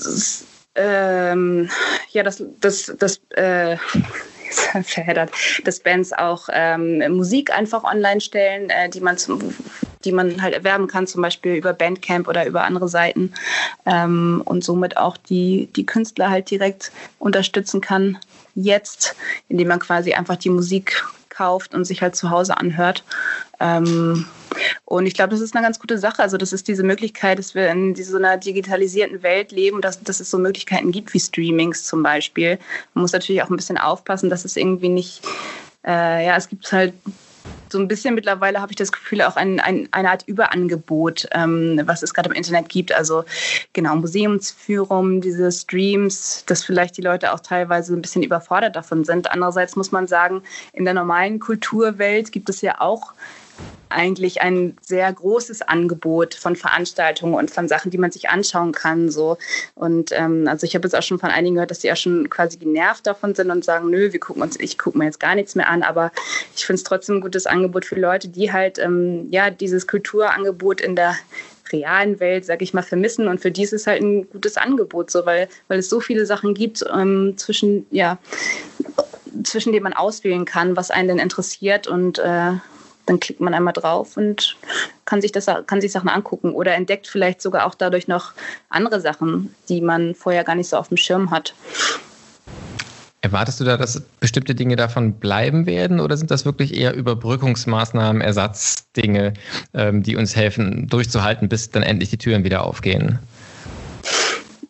ähm, 0.76 1.68
ja 2.10 2.22
das 2.22 2.42
das 2.60 2.92
das 2.98 3.20
äh, 3.30 3.76
verheddert, 4.82 5.30
dass 5.64 5.80
Bands 5.80 6.12
auch 6.12 6.48
ähm, 6.52 7.16
Musik 7.16 7.52
einfach 7.52 7.84
online 7.84 8.20
stellen, 8.20 8.70
äh, 8.70 8.88
die 8.88 9.00
man 9.00 9.18
zum, 9.18 9.54
die 10.04 10.12
man 10.12 10.42
halt 10.42 10.54
erwerben 10.54 10.86
kann, 10.86 11.06
zum 11.06 11.22
Beispiel 11.22 11.54
über 11.54 11.72
Bandcamp 11.72 12.28
oder 12.28 12.46
über 12.46 12.64
andere 12.64 12.88
Seiten 12.88 13.32
ähm, 13.86 14.42
und 14.44 14.64
somit 14.64 14.96
auch 14.96 15.16
die, 15.16 15.68
die 15.74 15.86
Künstler 15.86 16.30
halt 16.30 16.50
direkt 16.50 16.92
unterstützen 17.18 17.80
kann 17.80 18.18
jetzt, 18.54 19.14
indem 19.48 19.68
man 19.68 19.78
quasi 19.78 20.12
einfach 20.14 20.36
die 20.36 20.50
Musik 20.50 21.04
kauft 21.28 21.74
und 21.74 21.84
sich 21.84 22.02
halt 22.02 22.16
zu 22.16 22.30
Hause 22.30 22.56
anhört. 22.58 23.04
Ähm, 23.60 24.26
und 24.84 25.06
ich 25.06 25.14
glaube, 25.14 25.30
das 25.30 25.40
ist 25.40 25.54
eine 25.54 25.64
ganz 25.64 25.78
gute 25.78 25.98
Sache. 25.98 26.20
Also 26.20 26.36
das 26.36 26.52
ist 26.52 26.66
diese 26.66 26.82
Möglichkeit, 26.82 27.38
dass 27.38 27.54
wir 27.54 27.68
in 27.70 27.94
so 27.94 28.16
einer 28.16 28.36
digitalisierten 28.36 29.22
Welt 29.22 29.52
leben, 29.52 29.80
dass, 29.80 30.02
dass 30.02 30.18
es 30.18 30.30
so 30.30 30.38
Möglichkeiten 30.38 30.90
gibt 30.90 31.14
wie 31.14 31.20
Streamings 31.20 31.84
zum 31.84 32.02
Beispiel. 32.02 32.58
Man 32.94 33.02
muss 33.02 33.12
natürlich 33.12 33.42
auch 33.42 33.50
ein 33.50 33.56
bisschen 33.56 33.78
aufpassen, 33.78 34.30
dass 34.30 34.44
es 34.44 34.56
irgendwie 34.56 34.88
nicht, 34.88 35.22
äh, 35.86 36.26
ja, 36.26 36.36
es 36.36 36.48
gibt 36.48 36.72
halt 36.72 36.92
so 37.70 37.78
ein 37.78 37.88
bisschen 37.88 38.14
mittlerweile 38.14 38.60
habe 38.60 38.72
ich 38.72 38.76
das 38.76 38.92
Gefühl 38.92 39.22
auch 39.22 39.36
ein, 39.36 39.60
ein, 39.60 39.88
eine 39.92 40.10
Art 40.10 40.24
Überangebot, 40.26 41.28
ähm, 41.32 41.80
was 41.84 42.02
es 42.02 42.14
gerade 42.14 42.28
im 42.28 42.34
Internet 42.34 42.68
gibt. 42.68 42.92
Also 42.92 43.24
genau 43.72 43.96
Museumsführung, 43.96 45.20
diese 45.20 45.50
Streams, 45.52 46.44
dass 46.46 46.64
vielleicht 46.64 46.96
die 46.96 47.02
Leute 47.02 47.32
auch 47.32 47.40
teilweise 47.40 47.94
ein 47.94 48.02
bisschen 48.02 48.22
überfordert 48.22 48.76
davon 48.76 49.04
sind. 49.04 49.30
Andererseits 49.30 49.76
muss 49.76 49.92
man 49.92 50.06
sagen, 50.06 50.42
in 50.72 50.84
der 50.84 50.94
normalen 50.94 51.40
Kulturwelt 51.40 52.32
gibt 52.32 52.48
es 52.48 52.60
ja 52.60 52.80
auch 52.80 53.12
eigentlich 53.90 54.42
ein 54.42 54.76
sehr 54.80 55.12
großes 55.12 55.62
Angebot 55.62 56.34
von 56.34 56.56
Veranstaltungen 56.56 57.34
und 57.34 57.50
von 57.50 57.68
Sachen, 57.68 57.90
die 57.90 57.98
man 57.98 58.10
sich 58.10 58.30
anschauen 58.30 58.72
kann. 58.72 59.10
So. 59.10 59.38
Und 59.74 60.12
ähm, 60.12 60.46
also 60.48 60.66
ich 60.66 60.74
habe 60.74 60.86
jetzt 60.86 60.94
auch 60.94 61.02
schon 61.02 61.18
von 61.18 61.30
einigen 61.30 61.54
gehört, 61.54 61.70
dass 61.70 61.80
die 61.80 61.88
ja 61.88 61.96
schon 61.96 62.30
quasi 62.30 62.58
genervt 62.58 63.06
davon 63.06 63.34
sind 63.34 63.50
und 63.50 63.64
sagen, 63.64 63.90
nö, 63.90 64.12
wir 64.12 64.20
gucken 64.20 64.42
uns, 64.42 64.58
ich 64.58 64.78
gucke 64.78 64.98
mir 64.98 65.04
jetzt 65.04 65.20
gar 65.20 65.34
nichts 65.34 65.54
mehr 65.54 65.68
an, 65.68 65.82
aber 65.82 66.12
ich 66.56 66.66
finde 66.66 66.78
es 66.78 66.84
trotzdem 66.84 67.16
ein 67.16 67.20
gutes 67.20 67.46
Angebot 67.46 67.84
für 67.84 67.98
Leute, 67.98 68.28
die 68.28 68.52
halt 68.52 68.78
ähm, 68.78 69.28
ja 69.30 69.50
dieses 69.50 69.86
Kulturangebot 69.86 70.80
in 70.80 70.96
der 70.96 71.16
realen 71.72 72.20
Welt, 72.20 72.44
sage 72.44 72.64
ich 72.64 72.74
mal, 72.74 72.82
vermissen. 72.82 73.28
Und 73.28 73.40
für 73.40 73.50
die 73.50 73.62
ist 73.62 73.72
es 73.72 73.86
halt 73.86 74.02
ein 74.02 74.28
gutes 74.30 74.56
Angebot, 74.56 75.10
so 75.10 75.26
weil, 75.26 75.48
weil 75.68 75.78
es 75.78 75.88
so 75.88 76.00
viele 76.00 76.26
Sachen 76.26 76.54
gibt 76.54 76.84
ähm, 76.92 77.34
zwischen, 77.36 77.86
ja, 77.90 78.18
zwischen 79.44 79.72
denen 79.72 79.84
man 79.84 79.92
auswählen 79.92 80.44
kann, 80.44 80.76
was 80.76 80.90
einen 80.90 81.08
denn 81.08 81.18
interessiert 81.18 81.86
und 81.86 82.18
äh, 82.18 82.52
dann 83.08 83.20
klickt 83.20 83.40
man 83.40 83.54
einmal 83.54 83.72
drauf 83.72 84.16
und 84.16 84.56
kann 85.04 85.20
sich, 85.20 85.32
das, 85.32 85.46
kann 85.66 85.80
sich 85.80 85.92
Sachen 85.92 86.08
angucken 86.08 86.52
oder 86.52 86.74
entdeckt 86.74 87.06
vielleicht 87.06 87.40
sogar 87.40 87.66
auch 87.66 87.74
dadurch 87.74 88.08
noch 88.08 88.32
andere 88.68 89.00
Sachen, 89.00 89.54
die 89.68 89.80
man 89.80 90.14
vorher 90.14 90.44
gar 90.44 90.54
nicht 90.54 90.68
so 90.68 90.76
auf 90.76 90.88
dem 90.88 90.96
Schirm 90.96 91.30
hat. 91.30 91.54
Erwartest 93.20 93.58
du 93.58 93.64
da, 93.64 93.76
dass 93.76 94.00
bestimmte 94.20 94.54
Dinge 94.54 94.76
davon 94.76 95.14
bleiben 95.14 95.66
werden 95.66 95.98
oder 95.98 96.16
sind 96.16 96.30
das 96.30 96.44
wirklich 96.44 96.74
eher 96.74 96.94
Überbrückungsmaßnahmen, 96.94 98.22
Ersatzdinge, 98.22 99.34
ähm, 99.74 100.04
die 100.04 100.14
uns 100.14 100.36
helfen, 100.36 100.86
durchzuhalten, 100.86 101.48
bis 101.48 101.70
dann 101.70 101.82
endlich 101.82 102.10
die 102.10 102.18
Türen 102.18 102.44
wieder 102.44 102.64
aufgehen? 102.64 103.18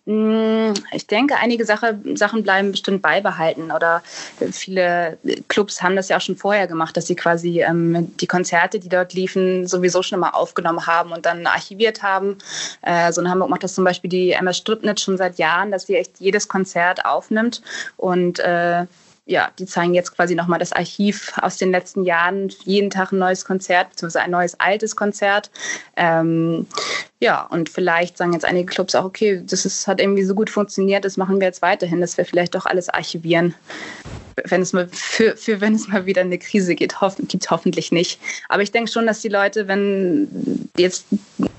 Mm, 0.09 0.73
ich 0.92 1.07
denke, 1.07 1.37
einige 1.37 1.66
Sache, 1.66 2.01
Sachen 2.14 2.42
bleiben 2.42 2.71
bestimmt 2.71 3.03
beibehalten 3.03 3.71
oder 3.71 4.03
viele 4.53 5.18
Clubs 5.49 5.83
haben 5.83 5.97
das 5.97 6.09
ja 6.09 6.16
auch 6.16 6.23
schon 6.23 6.37
vorher 6.38 6.66
gemacht, 6.66 6.97
dass 6.97 7.09
sie 7.09 7.14
quasi 7.14 7.61
ähm, 7.61 8.16
die 8.16 8.27
Konzerte, 8.27 8.81
die 8.81 8.88
dort 8.88 9.12
liefen, 9.12 9.66
sowieso 9.66 10.03
schon 10.03 10.21
mal 10.21 10.31
aufgenommen 10.31 10.87
haben 10.87 11.12
und 11.12 11.27
dann 11.27 11.47
archiviert 11.47 12.03
haben. 12.03 12.38
Äh, 12.81 13.12
so 13.12 13.21
in 13.21 13.29
Hamburg 13.29 13.51
macht 13.51 13.64
das 13.64 13.75
zum 13.75 13.85
Beispiel 13.85 14.09
die 14.09 14.31
MS 14.33 14.57
Stripnitz 14.57 15.03
schon 15.03 15.18
seit 15.18 15.37
Jahren, 15.37 15.71
dass 15.71 15.87
sie 15.87 15.97
echt 15.97 16.21
jedes 16.21 16.49
Konzert 16.49 17.05
aufnimmt 17.05 17.61
und 17.99 18.38
äh, 18.38 18.87
ja, 19.29 19.51
die 19.59 19.67
zeigen 19.67 19.93
jetzt 19.93 20.17
quasi 20.17 20.35
nochmal 20.35 20.59
das 20.59 20.73
Archiv 20.73 21.35
aus 21.43 21.59
den 21.59 21.71
letzten 21.71 22.03
Jahren, 22.03 22.49
jeden 22.64 22.88
Tag 22.88 23.12
ein 23.12 23.19
neues 23.19 23.45
Konzert, 23.45 23.91
beziehungsweise 23.91 24.25
ein 24.25 24.31
neues 24.31 24.59
altes 24.59 24.97
Konzert. 24.97 25.51
Ähm, 25.97 26.67
ja, 27.21 27.43
und 27.43 27.69
vielleicht 27.69 28.17
sagen 28.17 28.33
jetzt 28.33 28.47
einige 28.47 28.67
Clubs 28.67 28.95
auch, 28.95 29.05
okay, 29.05 29.43
das 29.45 29.67
ist, 29.67 29.87
hat 29.87 30.01
irgendwie 30.01 30.25
so 30.25 30.35
gut 30.35 30.49
funktioniert, 30.49 31.05
das 31.05 31.19
machen 31.19 31.41
wir 31.41 31.47
jetzt 31.47 31.61
weiterhin, 31.61 32.01
dass 32.01 32.17
wir 32.17 32.25
vielleicht 32.25 32.55
doch 32.55 32.64
alles 32.64 32.88
archivieren 32.88 33.55
wenn 34.46 34.62
es 34.62 34.72
mal 34.72 34.88
für, 34.90 35.37
für 35.37 35.61
wenn 35.61 35.74
es 35.74 35.88
mal 35.88 36.07
wieder 36.07 36.22
eine 36.22 36.38
Krise 36.38 36.74
geht, 36.74 37.01
hoff, 37.01 37.16
gibt 37.29 37.51
hoffentlich 37.51 37.92
nicht. 37.92 38.20
Aber 38.48 38.62
ich 38.62 38.72
denke 38.72 38.90
schon, 38.90 39.07
dass 39.07 39.20
die 39.20 39.29
Leute, 39.29 39.68
wenn 39.68 40.68
jetzt 40.77 41.07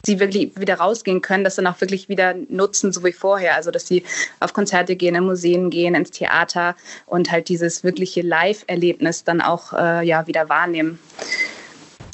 sie 0.05 0.19
wirklich 0.19 0.51
wieder 0.59 0.75
rausgehen 0.75 1.21
können, 1.21 1.43
das 1.43 1.55
dann 1.55 1.67
auch 1.67 1.79
wirklich 1.81 2.09
wieder 2.09 2.35
nutzen, 2.49 2.91
so 2.91 3.03
wie 3.03 3.11
vorher. 3.11 3.55
Also 3.55 3.71
dass 3.71 3.87
sie 3.87 4.03
auf 4.39 4.53
Konzerte 4.53 4.95
gehen, 4.95 5.15
in 5.15 5.25
Museen 5.25 5.69
gehen, 5.69 5.95
ins 5.95 6.11
Theater 6.11 6.75
und 7.05 7.31
halt 7.31 7.49
dieses 7.49 7.83
wirkliche 7.83 8.21
Live-Erlebnis 8.21 9.23
dann 9.23 9.41
auch 9.41 9.73
äh, 9.73 10.05
ja 10.05 10.27
wieder 10.27 10.49
wahrnehmen. 10.49 10.99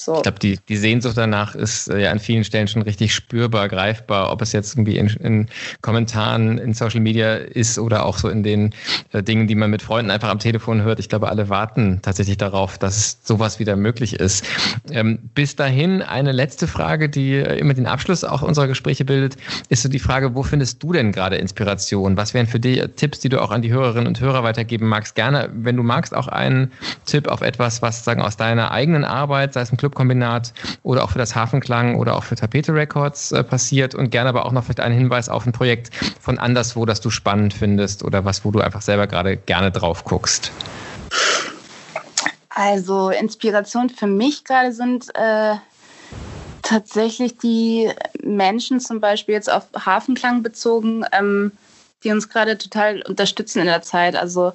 So. 0.06 0.18
Ich 0.18 0.22
glaube, 0.22 0.38
die, 0.38 0.60
die 0.70 0.78
Sehnsucht 0.78 1.18
danach 1.18 1.56
ist 1.56 1.88
äh, 1.88 2.04
ja 2.04 2.12
an 2.12 2.20
vielen 2.20 2.44
Stellen 2.44 2.68
schon 2.68 2.84
richtig 2.84 3.12
spürbar, 3.12 3.68
greifbar, 3.68 4.32
ob 4.32 4.44
es 4.44 4.52
jetzt 4.52 4.76
irgendwie 4.76 5.00
in, 5.00 5.08
in 5.08 5.48
Kommentaren 5.82 6.60
in 6.60 6.76
Social 6.76 7.00
Media 7.00 7.34
ist 7.34 7.80
oder 7.80 8.06
auch 8.06 8.20
so 8.20 8.30
in 8.30 8.44
den 8.44 8.76
äh, 9.13 9.24
Dingen, 9.24 9.48
die 9.48 9.56
man 9.56 9.72
mit 9.72 9.82
Freunden 9.82 10.12
einfach 10.12 10.30
am 10.30 10.38
Telefon 10.38 10.84
hört. 10.84 11.00
Ich 11.00 11.10
glaube, 11.10 11.28
alle 11.28 11.50
warten 11.50 12.02
tatsächlich 12.04 12.38
darauf, 12.38 12.78
dass 12.78 13.18
sowas 13.24 13.58
wieder 13.58 13.76
möglich 13.76 14.20
ist. 14.20 14.46
Ähm, 14.91 15.18
bis 15.34 15.56
dahin 15.56 16.04
eine 16.04 16.34
letzte 16.34 16.68
Frage, 16.68 17.10
die 17.10 17.38
äh, 17.38 17.58
immer 17.58 17.74
den 17.74 17.88
Abschluss 17.88 18.24
auch 18.24 18.44
unserer 18.44 18.68
Gespräche 18.68 19.06
bildet, 19.06 19.38
ist 19.70 19.82
so 19.82 19.89
die 19.89 19.98
Frage, 19.98 20.36
wo 20.36 20.44
findest 20.44 20.84
du 20.84 20.94
denn 20.94 21.13
gerade 21.13 21.38
Inspiration? 21.38 22.15
Was 22.15 22.36
wären 22.36 22.46
für 22.46 22.60
dich 22.60 22.80
Tipps, 22.96 23.22
die 23.22 23.30
du 23.30 23.41
auch 23.41 23.50
an 23.50 23.63
die 23.63 23.72
Hörerinnen 23.72 24.06
und 24.06 24.20
Hörer 24.20 24.44
weitergeben 24.44 24.88
magst? 24.88 25.15
Gerne, 25.15 25.50
wenn 25.52 25.76
du 25.76 25.82
magst, 25.82 26.15
auch 26.15 26.28
einen 26.28 26.72
Tipp 27.08 27.28
auf 27.28 27.41
etwas, 27.41 27.82
was 27.82 28.04
sagen 28.04 28.22
aus 28.22 28.38
deiner 28.38 28.70
eigenen 28.70 29.04
Arbeit, 29.04 29.54
sei 29.54 29.62
es 29.62 29.72
ein 29.72 29.78
Club 29.78 29.94
Kombinat 29.95 30.53
oder 30.84 31.03
auch 31.03 31.10
für 31.10 31.17
das 31.17 31.36
Hafenklang 31.36 31.95
oder 31.95 32.15
auch 32.15 32.23
für 32.23 32.36
Tapete 32.36 32.73
Records 32.73 33.31
äh, 33.31 33.43
passiert 33.43 33.95
und 33.95 34.12
gerne 34.12 34.29
aber 34.29 34.45
auch 34.45 34.51
noch 34.51 34.63
vielleicht 34.63 34.81
einen 34.81 34.95
Hinweis 34.95 35.29
auf 35.29 35.47
ein 35.47 35.51
Projekt 35.51 35.89
von 36.21 36.38
anderswo, 36.38 36.86
das 36.86 37.01
du 37.01 37.10
spannend 37.10 37.53
findest 37.53 38.03
oder 38.03 38.25
was, 38.25 38.45
wo 38.45 38.51
du 38.51 38.60
einfach 38.60 38.81
selber 38.81 39.08
gerade 39.08 39.38
gerne 39.38 39.71
drauf 39.71 40.03
guckst. 40.03 40.51
Also 42.49 43.10
Inspiration 43.10 43.89
für 43.89 44.08
mich 44.08 44.43
gerade 44.45 44.71
sind 44.71 45.08
äh, 45.15 45.55
tatsächlich 46.62 47.38
die 47.38 47.89
Menschen 48.23 48.79
zum 48.79 48.99
Beispiel 49.01 49.34
jetzt 49.34 49.51
auf 49.51 49.65
Hafenklang 49.86 50.43
bezogen. 50.43 51.03
Ähm, 51.12 51.51
die 52.05 52.12
uns 52.12 52.29
gerade 52.29 52.58
total 52.58 53.01
unterstützen 53.01 53.60
in 53.60 53.65
der 53.65 53.81
Zeit. 53.81 54.15
Also 54.15 54.53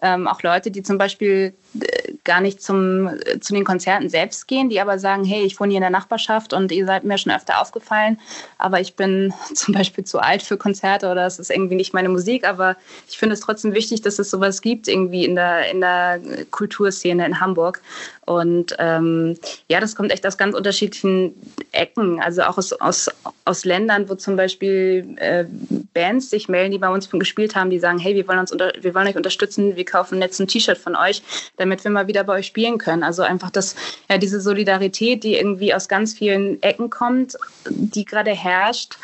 ähm, 0.00 0.26
auch 0.26 0.42
Leute, 0.42 0.70
die 0.70 0.82
zum 0.82 0.96
Beispiel 0.96 1.52
äh, 1.78 2.01
gar 2.24 2.40
nicht 2.40 2.62
zum, 2.62 3.08
äh, 3.08 3.40
zu 3.40 3.52
den 3.52 3.64
Konzerten 3.64 4.08
selbst 4.08 4.46
gehen, 4.46 4.68
die 4.68 4.80
aber 4.80 4.98
sagen, 4.98 5.24
hey, 5.24 5.42
ich 5.42 5.58
wohne 5.58 5.70
hier 5.70 5.78
in 5.78 5.82
der 5.82 5.90
Nachbarschaft 5.90 6.52
und 6.52 6.70
ihr 6.70 6.86
seid 6.86 7.04
mir 7.04 7.18
schon 7.18 7.32
öfter 7.32 7.60
aufgefallen, 7.60 8.18
aber 8.58 8.80
ich 8.80 8.94
bin 8.94 9.34
zum 9.54 9.74
Beispiel 9.74 10.04
zu 10.04 10.20
alt 10.20 10.42
für 10.42 10.56
Konzerte 10.56 11.10
oder 11.10 11.26
es 11.26 11.38
ist 11.38 11.50
irgendwie 11.50 11.74
nicht 11.74 11.94
meine 11.94 12.08
Musik, 12.08 12.46
aber 12.46 12.76
ich 13.08 13.18
finde 13.18 13.34
es 13.34 13.40
trotzdem 13.40 13.74
wichtig, 13.74 14.02
dass 14.02 14.18
es 14.18 14.30
sowas 14.30 14.62
gibt 14.62 14.88
irgendwie 14.88 15.24
in 15.24 15.34
der, 15.34 15.70
in 15.70 15.80
der 15.80 16.20
Kulturszene 16.50 17.26
in 17.26 17.40
Hamburg. 17.40 17.82
Und 18.24 18.76
ähm, 18.78 19.36
ja, 19.68 19.80
das 19.80 19.96
kommt 19.96 20.12
echt 20.12 20.24
aus 20.24 20.38
ganz 20.38 20.54
unterschiedlichen 20.54 21.34
Ecken, 21.72 22.20
also 22.22 22.42
auch 22.42 22.56
aus, 22.56 22.72
aus, 22.72 23.10
aus 23.44 23.64
Ländern, 23.64 24.08
wo 24.08 24.14
zum 24.14 24.36
Beispiel 24.36 25.16
äh, 25.16 25.44
Bands 25.92 26.30
sich 26.30 26.48
melden, 26.48 26.70
die 26.70 26.78
bei 26.78 26.88
uns 26.88 27.10
gespielt 27.10 27.56
haben, 27.56 27.70
die 27.70 27.80
sagen, 27.80 27.98
hey, 27.98 28.14
wir 28.14 28.28
wollen, 28.28 28.38
uns 28.38 28.52
unter, 28.52 28.72
wir 28.80 28.94
wollen 28.94 29.08
euch 29.08 29.16
unterstützen, 29.16 29.74
wir 29.74 29.84
kaufen 29.84 30.22
jetzt 30.22 30.38
ein 30.40 30.46
T-Shirt 30.46 30.78
von 30.78 30.94
euch, 30.94 31.22
damit 31.56 31.82
wir 31.82 31.90
mal 31.90 32.06
wieder 32.06 32.11
bei 32.12 32.34
euch 32.34 32.46
spielen 32.46 32.78
können. 32.78 33.02
Also 33.02 33.22
einfach 33.22 33.50
das, 33.50 33.74
ja, 34.08 34.18
diese 34.18 34.40
Solidarität, 34.40 35.24
die 35.24 35.36
irgendwie 35.36 35.74
aus 35.74 35.88
ganz 35.88 36.14
vielen 36.14 36.62
Ecken 36.62 36.90
kommt, 36.90 37.36
die 37.68 38.04
gerade 38.04 38.32
herrscht. 38.32 38.98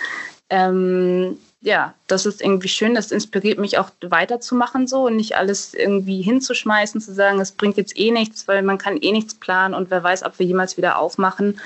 Ähm, 0.50 1.38
ja, 1.60 1.94
das 2.06 2.24
ist 2.24 2.40
irgendwie 2.40 2.68
schön, 2.68 2.94
das 2.94 3.10
inspiriert 3.10 3.58
mich 3.58 3.78
auch 3.78 3.90
weiterzumachen 4.00 4.86
so 4.86 5.06
und 5.06 5.16
nicht 5.16 5.36
alles 5.36 5.74
irgendwie 5.74 6.22
hinzuschmeißen, 6.22 7.00
zu 7.00 7.12
sagen, 7.12 7.40
es 7.40 7.52
bringt 7.52 7.76
jetzt 7.76 7.98
eh 7.98 8.12
nichts, 8.12 8.46
weil 8.46 8.62
man 8.62 8.78
kann 8.78 8.96
eh 8.98 9.10
nichts 9.10 9.34
planen 9.34 9.74
und 9.74 9.90
wer 9.90 10.02
weiß, 10.02 10.22
ob 10.22 10.38
wir 10.38 10.46
jemals 10.46 10.76
wieder 10.76 10.98
aufmachen. 10.98 11.60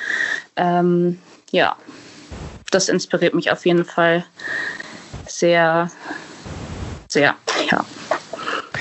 Ähm, 0.57 1.19
ja, 1.51 1.77
das 2.71 2.89
inspiriert 2.89 3.35
mich 3.35 3.53
auf 3.53 3.67
jeden 3.67 3.85
Fall 3.85 4.25
sehr, 5.27 5.91
sehr, 7.09 7.35
ja. 7.71 7.85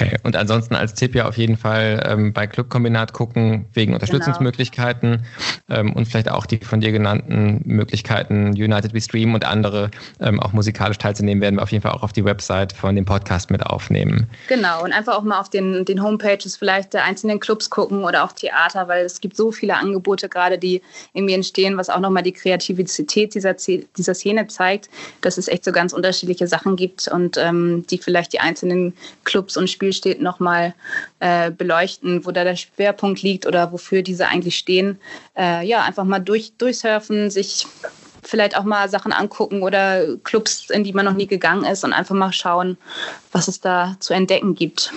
Okay, 0.02 0.18
und 0.24 0.36
ansonsten 0.36 0.76
als 0.76 0.94
Tipp 0.94 1.16
ja 1.16 1.28
auf 1.28 1.38
jeden 1.38 1.58
Fall 1.58 2.04
ähm, 2.08 2.34
bei 2.34 2.48
Clubkombinat 2.48 3.14
gucken 3.14 3.66
wegen 3.74 3.94
Unterstützungsmöglichkeiten 3.94 5.24
genau. 5.68 5.80
ähm, 5.80 5.94
und 5.94 6.06
vielleicht 6.08 6.30
auch 6.30 6.46
die 6.46 6.58
von 6.58 6.82
dir 6.82 6.92
genannten 6.92 7.62
Möglichkeiten 7.66 8.50
United 8.50 8.94
We 8.94 9.02
Stream 9.02 9.34
und 9.34 9.46
andere 9.46 9.92
ähm, 10.20 10.40
auch 10.40 10.54
musikalisch 10.54 10.98
teilzunehmen, 10.98 11.42
werden 11.42 11.58
wir 11.58 11.64
auf 11.64 11.72
jeden 11.72 11.82
Fall 11.82 11.92
auch 11.92 12.04
auf 12.04 12.14
die 12.14 12.26
Website 12.26 12.74
von 12.74 12.96
dem 12.96 13.06
Podcast 13.06 13.52
mit 13.52 13.66
aufnehmen. 13.66 14.28
Genau, 14.48 14.84
und 14.84 14.94
einfach 14.94 15.18
auch 15.18 15.24
mal 15.24 15.40
auf 15.40 15.50
den, 15.50 15.86
den 15.86 16.04
Homepages 16.04 16.58
vielleicht 16.58 16.94
der 16.94 17.04
einzelnen 17.04 17.40
Clubs 17.40 17.70
gucken 17.70 18.04
oder 18.04 18.24
auch 18.24 18.32
Theater, 18.32 18.88
weil 18.88 19.06
es 19.06 19.22
gibt 19.22 19.36
so 19.36 19.52
viele 19.52 19.76
Angebote 19.76 20.30
gerade, 20.30 20.58
die 20.58 20.82
irgendwie 21.14 21.34
entstehen, 21.34 21.78
was 21.78 21.90
auch 21.90 22.00
nochmal 22.00 22.24
die 22.24 22.32
Kreativität 22.32 23.36
dieser, 23.36 23.54
dieser 23.54 24.14
Szene 24.14 24.48
zeigt, 24.48 24.90
dass 25.22 25.38
es 25.38 25.48
echt 25.48 25.64
so 25.64 25.72
ganz 25.72 25.94
unterschiedliche 25.94 26.48
Sachen 26.48 26.76
gibt 26.76 27.08
und 27.08 27.38
ähm, 27.38 27.86
die 27.90 27.98
vielleicht 27.98 28.34
die 28.34 28.40
einzelnen 28.40 28.94
Clubs 29.24 29.58
und 29.58 29.70
Spiel 29.70 29.91
steht, 29.94 30.22
nochmal 30.22 30.74
äh, 31.20 31.52
beleuchten, 31.52 32.26
wo 32.26 32.32
da 32.32 32.44
der 32.44 32.56
Schwerpunkt 32.56 33.22
liegt 33.22 33.46
oder 33.46 33.72
wofür 33.72 34.02
diese 34.02 34.28
eigentlich 34.28 34.58
stehen. 34.58 35.00
Äh, 35.38 35.66
ja, 35.66 35.84
einfach 35.84 36.04
mal 36.04 36.20
durch, 36.20 36.54
durchsurfen, 36.58 37.30
sich 37.30 37.66
vielleicht 38.24 38.56
auch 38.58 38.64
mal 38.64 38.90
Sachen 38.90 39.12
angucken 39.12 39.64
oder 39.64 40.18
Clubs, 40.24 40.70
in 40.70 40.84
die 40.84 40.94
man 40.94 41.06
noch 41.06 41.14
nie 41.14 41.28
gegangen 41.28 41.66
ist 41.66 41.84
und 41.84 41.94
einfach 41.94 42.16
mal 42.16 42.32
schauen, 42.32 42.78
was 43.32 43.48
es 43.48 43.60
da 43.60 43.96
zu 44.00 44.14
entdecken 44.14 44.56
gibt. 44.56 44.92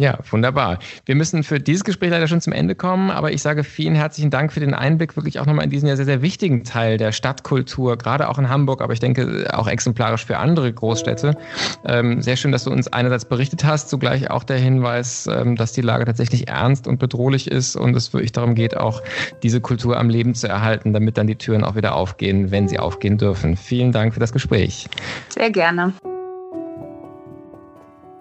Ja, 0.00 0.16
wunderbar. 0.30 0.78
Wir 1.06 1.16
müssen 1.16 1.42
für 1.42 1.58
dieses 1.58 1.82
Gespräch 1.82 2.10
leider 2.10 2.28
schon 2.28 2.40
zum 2.40 2.52
Ende 2.52 2.76
kommen, 2.76 3.10
aber 3.10 3.32
ich 3.32 3.42
sage 3.42 3.64
vielen 3.64 3.96
herzlichen 3.96 4.30
Dank 4.30 4.52
für 4.52 4.60
den 4.60 4.72
Einblick 4.72 5.16
wirklich 5.16 5.40
auch 5.40 5.46
nochmal 5.46 5.64
in 5.64 5.70
diesen 5.70 5.88
ja 5.88 5.96
sehr, 5.96 6.04
sehr 6.04 6.22
wichtigen 6.22 6.62
Teil 6.62 6.98
der 6.98 7.10
Stadtkultur, 7.10 7.98
gerade 7.98 8.28
auch 8.28 8.38
in 8.38 8.48
Hamburg, 8.48 8.80
aber 8.80 8.92
ich 8.92 9.00
denke 9.00 9.48
auch 9.52 9.66
exemplarisch 9.66 10.24
für 10.24 10.38
andere 10.38 10.72
Großstädte. 10.72 11.36
Ähm, 11.84 12.22
sehr 12.22 12.36
schön, 12.36 12.52
dass 12.52 12.62
du 12.62 12.70
uns 12.70 12.86
einerseits 12.86 13.24
berichtet 13.24 13.64
hast, 13.64 13.88
zugleich 13.88 14.30
auch 14.30 14.44
der 14.44 14.58
Hinweis, 14.58 15.26
ähm, 15.26 15.56
dass 15.56 15.72
die 15.72 15.82
Lage 15.82 16.04
tatsächlich 16.04 16.46
ernst 16.46 16.86
und 16.86 17.00
bedrohlich 17.00 17.50
ist 17.50 17.74
und 17.74 17.96
es 17.96 18.12
wirklich 18.12 18.30
darum 18.30 18.54
geht, 18.54 18.76
auch 18.76 19.02
diese 19.42 19.60
Kultur 19.60 19.98
am 19.98 20.10
Leben 20.10 20.36
zu 20.36 20.46
erhalten, 20.46 20.92
damit 20.92 21.18
dann 21.18 21.26
die 21.26 21.36
Türen 21.36 21.64
auch 21.64 21.74
wieder 21.74 21.96
aufgehen, 21.96 22.52
wenn 22.52 22.68
sie 22.68 22.78
aufgehen 22.78 23.18
dürfen. 23.18 23.56
Vielen 23.56 23.90
Dank 23.90 24.14
für 24.14 24.20
das 24.20 24.32
Gespräch. 24.32 24.86
Sehr 25.28 25.50
gerne. 25.50 25.92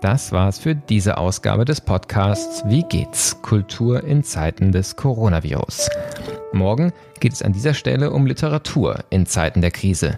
Das 0.07 0.31
war's 0.31 0.57
für 0.57 0.73
diese 0.73 1.17
Ausgabe 1.17 1.65
des 1.65 1.81
Podcasts 1.81 2.63
Wie 2.65 2.83
geht's? 2.83 3.41
Kultur 3.41 4.05
in 4.05 4.23
Zeiten 4.23 4.71
des 4.71 4.95
Coronavirus. 4.95 5.89
Morgen 6.53 6.93
geht 7.19 7.33
es 7.33 7.41
an 7.41 7.51
dieser 7.51 7.73
Stelle 7.73 8.11
um 8.11 8.25
Literatur 8.25 9.03
in 9.09 9.25
Zeiten 9.25 9.59
der 9.59 9.71
Krise. 9.71 10.17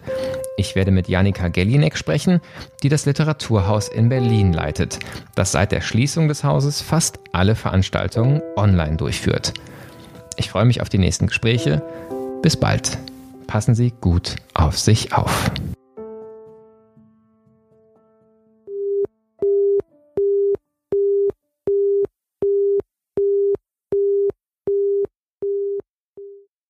Ich 0.58 0.75
werde 0.75 0.91
mit 0.91 1.10
Janika 1.10 1.47
Gellinek 1.47 1.97
sprechen, 1.97 2.39
die 2.84 2.89
das 2.89 3.08
Literaturhaus 3.08 3.88
in 3.88 4.10
Berlin 4.10 4.54
leitet, 4.54 4.99
das 5.34 5.54
seit 5.54 5.71
der 5.71 5.82
Schließung 5.82 6.28
des 6.28 6.43
Hauses 6.43 6.82
fast 6.82 7.19
alle 7.32 7.56
Veranstaltungen 7.56 8.43
online 8.58 8.97
durchführt. 8.97 9.56
Ich 10.38 10.52
freue 10.52 10.65
mich 10.65 10.84
auf 10.84 10.89
die 10.89 10.99
nächsten 10.99 11.25
Gespräche. 11.25 11.82
Bis 12.43 12.56
bald. 12.56 12.99
Passen 13.47 13.73
Sie 13.73 13.91
gut 13.99 14.36
auf 14.54 14.78
sich 14.78 15.13
auf. 15.13 15.49